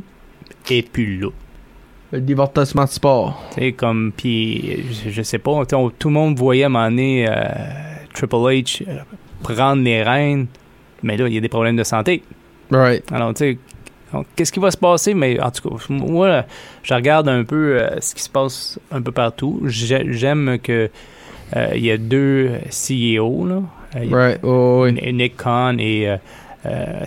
est 0.71 0.89
plus 0.89 1.19
là. 1.19 1.29
Le 2.11 2.21
divertissement 2.21 2.85
de 2.85 2.89
sport. 2.89 3.43
Sais, 3.53 3.73
comme, 3.73 4.11
puis, 4.15 4.83
je, 5.05 5.11
je 5.11 5.21
sais 5.21 5.37
pas, 5.39 5.51
on- 5.51 5.89
tout 5.91 6.07
le 6.07 6.13
monde 6.13 6.37
voyait 6.39 6.63
à 6.63 6.67
un 6.67 6.69
moment 6.69 6.89
donné 6.89 7.27
euh, 7.29 7.33
Triple 8.13 8.35
H 8.35 8.83
prendre 9.43 9.83
les 9.83 10.01
rênes, 10.01 10.47
mais 11.03 11.17
là, 11.17 11.27
il 11.27 11.33
y 11.35 11.37
a 11.37 11.41
des 11.41 11.49
problèmes 11.49 11.75
de 11.75 11.83
santé. 11.83 12.23
Right. 12.71 13.03
Alors, 13.11 13.33
tu 13.33 13.39
sais, 13.39 13.57
qu'est-ce 14.35 14.51
qui 14.51 14.59
va 14.59 14.71
se 14.71 14.77
passer? 14.77 15.13
Mais 15.13 15.39
en 15.39 15.51
tout 15.51 15.69
cas, 15.69 15.75
moi, 15.89 16.43
je 16.83 16.93
regarde 16.93 17.27
un 17.29 17.43
peu 17.43 17.79
euh, 17.81 17.99
ce 18.01 18.15
qui 18.15 18.21
se 18.23 18.29
passe 18.29 18.79
un 18.91 19.01
peu 19.01 19.11
partout. 19.11 19.61
J'ai- 19.65 20.11
J'aime 20.13 20.57
que 20.61 20.89
euh, 21.55 21.67
il 21.75 21.85
y 21.85 21.91
a 21.91 21.97
deux 21.97 22.51
CEO, 22.71 23.45
là. 23.47 23.61
Euh, 23.95 24.05
Right. 24.11 24.39
Oh, 24.43 24.85
oui. 24.85 25.13
Nick 25.13 25.37
Khan 25.37 25.77
et 25.79 26.07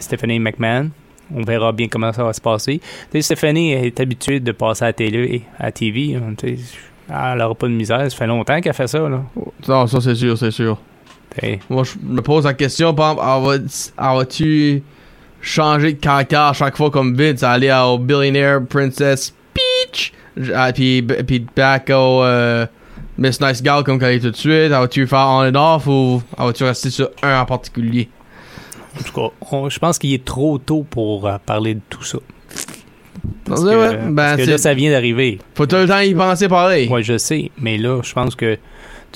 Stephanie 0.00 0.38
McMahon. 0.38 0.90
On 1.34 1.42
verra 1.42 1.72
bien 1.72 1.88
comment 1.88 2.10
ça 2.12 2.24
va 2.24 2.32
se 2.32 2.40
passer. 2.40 2.78
Tu 2.78 2.86
sais, 3.12 3.20
Stephanie 3.22 3.72
est 3.72 4.00
habituée 4.00 4.40
de 4.40 4.52
passer 4.52 4.84
à 4.84 4.88
la 4.88 4.92
télé, 4.94 5.42
à 5.58 5.64
la 5.66 5.72
TV. 5.72 6.14
hein, 6.14 6.32
sais, 6.40 6.56
Elle 7.10 7.38
n'aura 7.38 7.54
pas 7.54 7.66
de 7.66 7.72
misère. 7.72 8.10
Ça 8.10 8.16
fait 8.16 8.26
longtemps 8.26 8.60
qu'elle 8.62 8.72
fait 8.72 8.86
ça. 8.86 9.00
Là. 9.08 9.22
Non, 9.68 9.86
ça, 9.86 10.00
c'est 10.00 10.14
sûr, 10.14 10.38
c'est 10.38 10.50
sûr. 10.50 10.78
Moi, 11.68 11.82
je 11.84 11.92
me 12.02 12.22
pose 12.22 12.44
la 12.44 12.54
question, 12.54 12.94
par 12.94 13.12
exemple, 13.12 13.26
elle 13.28 13.60
va- 13.60 14.10
elle 14.12 14.16
va-tu 14.18 14.82
changer 15.40 15.92
de 15.95 15.99
caractère 16.00 16.42
à 16.42 16.52
chaque 16.52 16.76
fois 16.76 16.90
comme 16.90 17.14
Vince, 17.14 17.42
aller 17.42 17.73
au 17.73 17.99
Billionaire 17.99 18.61
Princess 18.68 19.35
Peach, 19.54 20.12
ah, 20.54 20.73
puis, 20.73 21.02
puis 21.02 21.45
back 21.57 21.90
au 21.90 22.23
euh, 22.23 22.66
Miss 23.16 23.40
Nice 23.40 23.62
Gal 23.62 23.83
comme 23.85 23.99
qu'elle 23.99 24.14
est 24.16 24.21
tout 24.21 24.30
de 24.30 24.37
suite, 24.37 24.52
elle 24.52 24.71
va-tu 24.71 25.07
faire 25.07 25.26
on 25.28 25.49
and 25.49 25.54
off 25.54 25.87
ou 25.87 26.23
elle 26.38 26.47
va-tu 26.47 26.64
rester 26.64 26.90
sur 26.90 27.11
un 27.23 27.40
en 27.40 27.47
particulier? 27.47 28.09
en 28.99 29.02
tout 29.04 29.12
cas, 29.12 29.34
on- 29.52 29.69
je 29.69 29.78
pense 29.78 29.99
qu'il 29.99 30.12
est 30.12 30.25
trop 30.25 30.58
tôt 30.58 30.84
pour 30.89 31.26
euh, 31.26 31.36
parler 31.45 31.75
de 31.75 31.80
tout 31.89 32.02
ça. 32.02 32.19
Parce 33.45 33.62
que, 33.62 33.95
parce 33.95 34.04
ben, 34.10 34.36
que 34.36 34.50
là, 34.50 34.58
ça 34.58 34.75
vient 34.75 34.91
d'arriver. 34.91 35.39
Faut 35.54 35.67
tout 35.67 35.76
le 35.76 35.86
temps 35.86 36.00
y 36.00 36.15
penser 36.15 36.49
pareil. 36.49 36.89
Moi, 36.89 37.00
je 37.02 37.17
sais. 37.17 37.50
Mais 37.58 37.78
là, 37.78 38.00
je 38.02 38.12
pense 38.12 38.34
que 38.34 38.58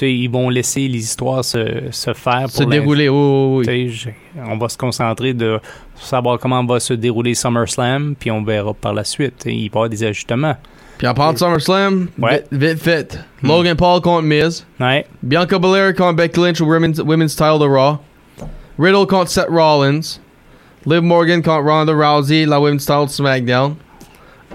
ils 0.00 0.28
vont 0.30 0.48
laisser 0.48 0.88
les 0.88 0.98
histoires 0.98 1.44
se, 1.44 1.88
se 1.90 2.12
faire. 2.14 2.48
Se 2.50 2.62
pour 2.62 2.70
dérouler, 2.70 3.08
oui, 3.08 3.64
oui, 3.68 4.12
on 4.48 4.56
va 4.56 4.68
se 4.68 4.78
concentrer 4.78 5.34
de 5.34 5.60
savoir 5.96 6.38
comment 6.38 6.64
va 6.64 6.80
se 6.80 6.94
dérouler 6.94 7.34
SummerSlam, 7.34 8.14
puis 8.18 8.30
on 8.30 8.42
verra 8.42 8.72
par 8.74 8.94
la 8.94 9.04
suite. 9.04 9.42
Il 9.46 9.50
va 9.50 9.62
y 9.62 9.66
avoir 9.68 9.88
des 9.88 10.02
ajustements. 10.04 10.56
Puis 10.98 11.06
en 11.06 11.14
parlant 11.14 11.32
de 11.32 11.38
SummerSlam, 11.38 12.08
Ouais. 12.18 12.44
vite, 12.52 12.78
fait, 12.82 13.18
Hmm. 13.42 13.48
Logan 13.48 13.76
Paul 13.76 14.00
contre 14.00 14.22
Miz, 14.22 14.64
Ouais. 14.80 15.04
Bianca 15.22 15.58
Belair 15.58 15.94
contre 15.94 16.14
Becky 16.16 16.40
Lynch 16.40 16.60
au 16.60 16.66
women's, 16.66 17.00
women's 17.00 17.34
title 17.34 17.58
de 17.60 17.66
Raw. 17.66 17.98
Riddle 18.78 19.06
contre 19.06 19.28
Seth 19.30 19.48
Rollins. 19.50 20.18
Liv 20.86 21.02
Morgan 21.02 21.42
contre 21.42 21.62
Ronda 21.62 21.92
Rousey, 21.92 22.44
la 22.46 22.58
women's 22.60 22.84
title 22.86 23.06
de 23.06 23.10
SmackDown. 23.12 23.76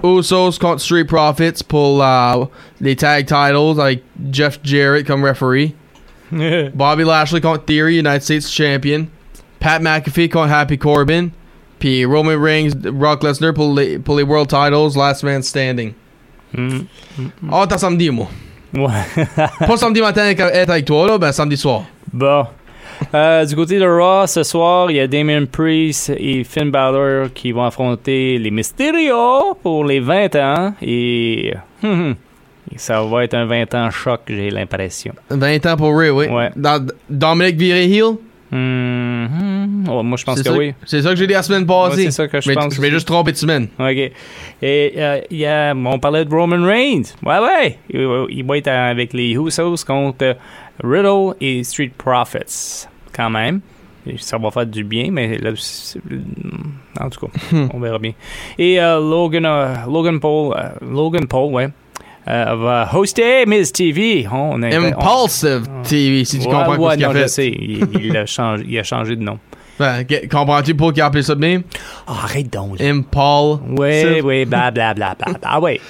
Usos 0.02 0.58
contre 0.58 0.80
Street 0.80 1.04
Profits 1.08 1.62
pull 1.62 1.98
la- 1.98 2.46
les 2.80 2.94
tag 2.96 3.26
titles 3.26 3.76
like 3.76 4.02
Jeff 4.30 4.58
Jarrett 4.62 5.06
come 5.06 5.22
referee. 5.24 5.74
Bobby 6.30 7.04
Lashley 7.04 7.40
contre 7.40 7.64
Theory, 7.64 7.96
United 7.98 8.22
States 8.22 8.48
Champion. 8.50 9.08
Pat 9.60 9.80
McAfee 9.82 10.28
contre 10.30 10.50
Happy 10.52 10.76
Corbin. 10.76 11.30
P. 11.80 12.04
Roman 12.04 12.36
Reigns, 12.40 12.74
Brock 12.74 13.22
Lesnar 13.22 13.54
pour 13.54 13.72
les, 13.74 13.98
pour 13.98 14.16
les 14.16 14.24
World 14.24 14.48
Titles, 14.48 14.96
Last 14.98 15.22
Man 15.22 15.42
Standing. 15.42 15.94
Mm. 16.52 16.80
Ah, 17.52 17.66
t'as 17.68 17.78
samedi, 17.78 18.10
moi. 18.10 18.26
Ouais. 18.74 19.26
Pas 19.66 19.76
samedi 19.76 20.00
matin 20.00 20.22
avec- 20.22 20.40
être 20.40 20.70
avec 20.70 20.84
toi, 20.84 21.06
là, 21.06 21.18
ben 21.18 21.30
samedi 21.32 21.56
soir. 21.56 21.84
Bon. 22.12 22.46
Euh, 23.14 23.44
du 23.44 23.54
côté 23.54 23.78
de 23.78 23.84
Raw, 23.86 24.26
ce 24.26 24.42
soir, 24.42 24.90
il 24.90 24.96
y 24.96 25.00
a 25.00 25.06
Damien 25.06 25.44
Priest 25.46 26.10
et 26.16 26.44
Finn 26.44 26.70
Balor 26.70 27.28
qui 27.34 27.52
vont 27.52 27.64
affronter 27.64 28.38
les 28.38 28.50
Mysterio 28.50 29.54
pour 29.62 29.84
les 29.84 30.00
20 30.00 30.34
ans. 30.36 30.74
Et, 30.82 31.54
hum, 31.82 31.90
hum, 31.90 32.14
ça 32.76 33.02
va 33.02 33.24
être 33.24 33.34
un 33.34 33.46
20 33.46 33.74
ans 33.74 33.90
choc, 33.90 34.20
j'ai 34.28 34.50
l'impression. 34.50 35.12
20 35.30 35.64
ans 35.66 35.76
pour 35.76 35.96
Ray, 35.96 36.10
oui. 36.10 36.26
Ouais. 36.26 36.50
Dans- 36.56 36.86
Dominic 37.08 37.56
viré 37.56 37.84
heel? 37.84 38.16
Hum. 38.50 39.84
Oh, 39.90 40.02
moi, 40.02 40.16
je 40.16 40.24
pense 40.24 40.38
C'est 40.38 40.44
que 40.48 40.56
oui. 40.56 40.74
C'est 40.84 41.02
ça 41.02 41.10
que 41.10 41.16
j'ai 41.16 41.26
dit 41.26 41.32
la 41.34 41.42
semaine 41.42 41.64
Moi, 41.64 41.88
passée. 41.90 42.04
c'est 42.04 42.10
ça 42.10 42.28
que 42.28 42.40
je 42.40 42.48
mais 42.48 42.54
pense. 42.54 42.74
je 42.74 42.80
vais 42.80 42.90
juste 42.90 43.06
tromper 43.06 43.32
de 43.32 43.36
semaine. 43.36 43.68
OK. 43.78 43.86
Et 43.96 44.12
euh, 44.62 45.20
il 45.30 45.38
y 45.38 45.46
a, 45.46 45.74
on 45.74 45.98
parlait 45.98 46.24
de 46.24 46.30
Roman 46.34 46.64
Reigns. 46.66 47.02
Ouais, 47.24 47.38
ouais. 47.38 47.78
Il, 47.90 48.26
il 48.30 48.44
va 48.44 48.56
être 48.58 48.68
avec 48.68 49.12
les 49.12 49.32
Usos 49.32 49.84
contre 49.86 50.36
Riddle 50.82 51.34
et 51.40 51.62
Street 51.64 51.92
Profits. 51.96 52.86
Quand 53.12 53.30
même. 53.30 53.60
Ça 54.18 54.38
va 54.38 54.50
faire 54.50 54.64
du 54.66 54.84
bien, 54.84 55.10
mais 55.10 55.36
là, 55.38 55.50
c'est- 55.56 56.00
en 56.98 57.10
tout 57.10 57.26
cas, 57.26 57.32
on 57.74 57.78
verra 57.78 57.98
bien. 57.98 58.12
Et 58.58 58.80
euh, 58.80 58.98
Logan, 59.00 59.44
euh, 59.44 59.74
Logan 59.86 60.18
Paul, 60.18 60.54
euh, 60.56 60.70
Logan 60.80 61.26
Paul, 61.26 61.52
ouais, 61.52 61.68
euh, 62.26 62.54
va 62.56 62.88
hoster 62.94 63.44
Miss 63.46 63.70
TV. 63.70 64.26
Oh, 64.32 64.34
on 64.52 64.62
Impulsive 64.62 65.66
TV, 65.82 66.24
si 66.24 66.38
tu 66.38 66.46
Ouais, 66.46 66.54
comprends 66.54 66.76
ouais, 66.78 66.92
ce 66.92 66.96
qu'il 66.96 67.04
a 67.04 67.12
fait. 67.12 67.28
sais. 67.28 67.48
Il, 67.48 67.86
il 68.00 68.16
a 68.16 68.24
changé, 68.24 68.64
il 68.66 68.78
a 68.78 68.82
changé 68.82 69.14
de 69.16 69.22
nom. 69.22 69.38
Ben, 69.78 70.04
comprends-tu 70.30 70.74
pour 70.74 70.92
qu'il 70.92 71.02
a 71.02 71.06
appelé 71.06 71.22
ça 71.22 71.34
de 71.34 71.40
même? 71.40 71.62
Ah, 72.06 72.12
arrête 72.24 72.50
donc. 72.50 72.80
Impulsive. 72.80 73.74
Oui, 73.78 74.20
oui, 74.24 74.44
blablabla. 74.46 75.14
Bla, 75.14 75.14
bla. 75.32 75.38
Ah 75.42 75.60
ouais. 75.60 75.80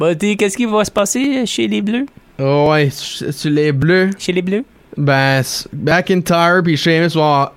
Bah, 0.00 0.14
qu'est-ce 0.14 0.56
qui 0.56 0.64
va 0.64 0.82
se 0.84 0.90
passer 0.90 1.44
chez 1.46 1.68
les 1.68 1.82
Bleus? 1.82 2.06
Oh, 2.38 2.68
ouais, 2.70 2.90
sur 2.90 3.50
les 3.50 3.72
bleus. 3.72 4.10
Chez 4.18 4.32
les 4.32 4.42
Bleus? 4.42 4.64
Ben, 4.96 5.42
McIntyre 5.72 6.60
puis 6.64 6.76
Sheamus 6.76 7.10
vont... 7.14 7.48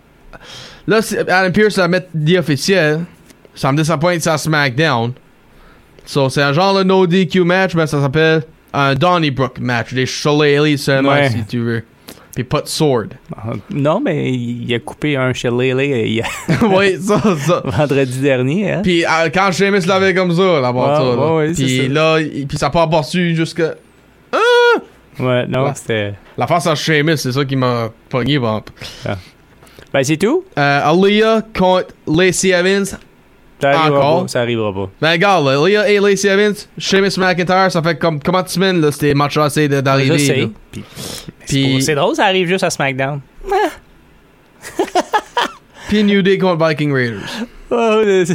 Là, 0.88 1.00
Adam 1.28 1.52
Pearce 1.52 1.78
va 1.78 1.88
mettre 1.88 2.08
dit 2.14 2.38
officiel. 2.38 3.02
Ça 3.56 3.72
me 3.72 3.78
disappointe, 3.78 4.26
à 4.28 4.38
SmackDown. 4.38 5.12
So, 6.06 6.30
c'est 6.30 6.42
un 6.42 6.54
genre 6.54 6.78
de 6.78 6.84
no 6.84 7.06
DQ 7.06 7.44
match, 7.44 7.76
mais 7.76 7.86
ça 7.88 8.02
s'appelle 8.02 8.44
un 8.74 8.96
Donnybrook 8.96 9.60
match. 9.60 9.94
Des 9.94 10.06
shillelaghs 10.06 10.78
seulement, 10.78 11.12
Ouais. 11.12 11.30
si 11.30 11.44
tu 11.46 11.60
veux. 11.60 11.84
Puis 12.34 12.44
pas 12.44 12.62
de 12.62 12.68
sword. 12.68 13.08
Ah, 13.36 13.52
Non, 13.70 14.00
mais 14.00 14.32
il 14.32 14.74
a 14.74 14.80
coupé 14.80 15.16
un 15.18 15.34
il 16.08 16.14
y 16.14 16.22
a- 16.22 16.26
oui, 16.66 16.98
ça, 17.02 17.22
ça. 17.38 17.62
vendredi 17.66 18.20
dernier. 18.20 18.72
Hein? 18.72 18.82
Puis 18.82 19.04
euh, 19.06 19.30
quand 19.34 19.52
Sheamus 19.52 19.82
l'avait 19.88 20.14
comme 20.14 20.32
ça, 20.32 20.62
ça, 20.98 21.04
là. 21.04 21.36
ouais, 21.36 21.52
Puis 21.54 21.78
ça. 21.88 21.94
là, 21.94 22.18
puis 22.48 22.58
ça 22.58 22.68
n'a 22.68 22.70
pas 22.72 22.84
aperçu 22.84 23.36
jusqu'à... 24.34 25.24
Ouais, 25.24 25.46
non, 25.48 25.66
Ouais. 25.66 25.72
c'était. 25.76 26.14
La 26.38 26.48
face 26.48 26.68
à 26.68 26.76
Sheamus, 26.76 27.18
c'est 27.18 27.32
ça 27.32 27.44
qui 27.46 27.56
m'a 27.56 27.90
pogné, 28.10 28.40
bon. 28.40 28.62
Ben, 29.94 30.04
c'est 30.04 30.18
tout? 30.18 30.44
Euh, 30.58 30.82
Aaliyah 30.92 31.42
contre 31.58 31.88
Lacey 32.08 32.50
Evans. 32.50 32.86
Ça 32.86 33.70
arrivera 33.72 34.00
Encore? 34.00 34.22
pas. 34.22 34.28
Ça 34.30 34.42
arrivera 34.42 34.74
pas. 34.74 34.90
Ben, 35.02 35.12
regarde, 35.12 35.48
Aaliyah 35.50 35.90
et 35.90 36.00
Lacey 36.00 36.30
Evans, 36.30 36.54
Sheamus 36.78 37.18
McIntyre, 37.18 37.70
ça 37.72 37.82
fait 37.82 37.98
comme 37.98 38.22
combien 38.24 38.44
de 38.44 38.48
semaines, 38.48 38.80
là, 38.80 38.92
c'était 38.92 39.14
match 39.14 39.36
assez 39.38 39.68
de- 39.68 39.76
Je 39.78 39.82
d'arriver. 39.82 40.20
sais. 40.20 40.50
Puis, 40.72 40.84
Puis- 41.46 41.76
c'est 41.80 41.82
c'est 41.88 41.96
drôle, 41.96 42.16
ça 42.16 42.26
arrive 42.26 42.48
juste 42.48 42.64
à 42.64 42.70
SmackDown. 42.70 43.20
Puis 45.90 46.04
New 46.04 46.22
Day 46.22 46.38
contre 46.38 46.66
Viking 46.68 46.94
Raiders. 46.94 47.30
Oh, 47.72 48.02
c'est- 48.26 48.34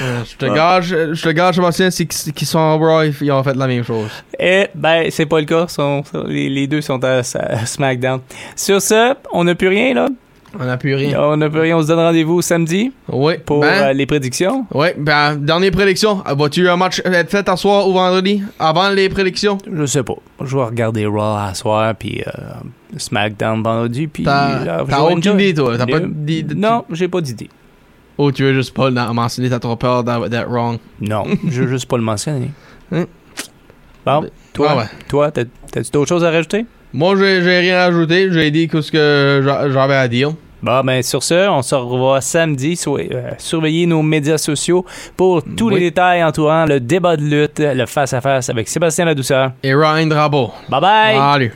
Euh, 0.00 0.22
je 0.24 0.36
te 0.36 0.46
gage, 0.46 0.96
je 1.12 1.22
te 1.22 1.28
gage, 1.30 1.56
Sébastien, 1.56 1.90
c'est 1.90 2.06
qu'ils 2.06 2.46
sont 2.46 2.58
en 2.58 2.78
Raw, 2.78 3.02
ils 3.20 3.32
ont 3.32 3.42
fait 3.42 3.54
la 3.54 3.66
même 3.66 3.84
chose. 3.84 4.08
Eh, 4.38 4.66
ben, 4.74 5.08
c'est 5.10 5.26
pas 5.26 5.40
le 5.40 5.46
cas. 5.46 5.66
Sont- 5.68 6.02
les, 6.26 6.48
les 6.48 6.66
deux 6.66 6.80
sont 6.80 7.02
à, 7.04 7.18
à 7.18 7.22
SmackDown. 7.66 8.20
Sur 8.56 8.80
ce, 8.80 9.14
on 9.32 9.44
n'a 9.44 9.54
plus 9.54 9.68
rien, 9.68 9.94
là. 9.94 10.08
On 10.58 10.64
n'a 10.64 10.78
plus 10.78 10.94
rien. 10.94 11.20
On 11.20 11.36
n'a 11.36 11.50
plus 11.50 11.60
rien. 11.60 11.76
On 11.76 11.82
se 11.82 11.88
donne 11.88 11.98
rendez-vous 11.98 12.40
samedi 12.40 12.90
Oui, 13.10 13.34
pour 13.44 13.60
ben, 13.60 13.66
euh, 13.88 13.92
les 13.92 14.06
prédictions. 14.06 14.64
ouais, 14.72 14.94
ben, 14.96 15.36
dernière 15.36 15.72
prédiction. 15.72 16.22
Euh, 16.26 16.34
Vas-tu 16.34 16.66
un 16.68 16.76
match 16.76 17.02
être 17.04 17.30
fait 17.30 17.46
à 17.46 17.56
soir 17.56 17.86
ou 17.86 17.92
vendredi, 17.92 18.42
avant 18.58 18.88
les 18.88 19.10
prédictions? 19.10 19.58
Je 19.70 19.84
sais 19.84 20.02
pas. 20.02 20.14
Je 20.42 20.56
vais 20.56 20.64
regarder 20.64 21.04
Raw 21.04 21.20
à 21.36 21.52
soir, 21.54 21.94
puis 21.94 22.22
euh, 22.26 22.30
SmackDown 22.96 23.62
vendredi, 23.62 24.06
puis... 24.06 24.22
T'as 24.24 24.78
euh, 24.80 24.84
aucune 25.10 25.34
idée, 25.34 25.52
toi? 25.54 25.76
T'as 25.76 25.84
pas 25.86 25.98
Euh, 25.98 26.06
d'idée? 26.08 26.54
Non, 26.54 26.84
j'ai 26.90 27.08
pas 27.08 27.20
d'idée. 27.20 27.50
Oh, 28.18 28.32
tu 28.32 28.42
veux 28.42 28.52
juste 28.54 28.74
pas 28.74 28.90
le 28.90 29.12
mentionner, 29.14 29.48
t'as 29.48 29.60
trop 29.60 29.76
peur 29.76 30.02
d'être 30.04 30.48
wrong? 30.48 30.78
Non, 31.00 31.24
je 31.48 31.62
veux 31.62 31.68
juste 31.68 31.86
pas 31.86 31.96
le 31.96 32.02
mentionner. 32.02 32.50
Hein? 32.92 33.04
Bon, 34.06 34.26
toi, 34.54 34.68
Ah 34.70 34.76
ouais. 34.78 34.84
toi, 35.08 35.30
t'as- 35.30 35.44
t'as-tu 35.70 35.90
d'autres 35.90 36.08
choses 36.08 36.24
à 36.24 36.30
rajouter? 36.30 36.64
Moi, 36.94 37.14
j'ai 37.16 37.38
rien 37.60 37.78
ajouté. 37.80 38.28
J'ai 38.32 38.50
dit 38.50 38.66
tout 38.66 38.80
ce 38.80 38.90
que 38.90 39.42
j'a- 39.44 39.68
j'avais 39.70 39.94
à 39.96 40.08
dire. 40.08 40.30
Bon, 40.62 40.80
ben 40.82 41.02
sur 41.02 41.22
ce, 41.22 41.48
on 41.48 41.60
se 41.62 41.74
revoit 41.74 42.20
samedi. 42.22 42.80
Euh, 42.88 43.30
surveillez 43.38 43.86
nos 43.86 44.02
médias 44.02 44.38
sociaux 44.38 44.84
pour 45.16 45.42
tous 45.56 45.68
les 45.68 45.78
détails 45.80 46.24
entourant 46.24 46.64
le 46.64 46.80
débat 46.80 47.16
de 47.16 47.22
lutte, 47.22 47.60
le 47.60 47.84
face-à-face 47.86 48.48
avec 48.48 48.66
Sébastien 48.68 49.04
Ladouceur. 49.04 49.52
Et 49.62 49.72
Ryan 49.74 50.06
Drabo. 50.06 50.50
Bye 50.68 50.80
bye! 50.80 51.16
Salut. 51.16 51.52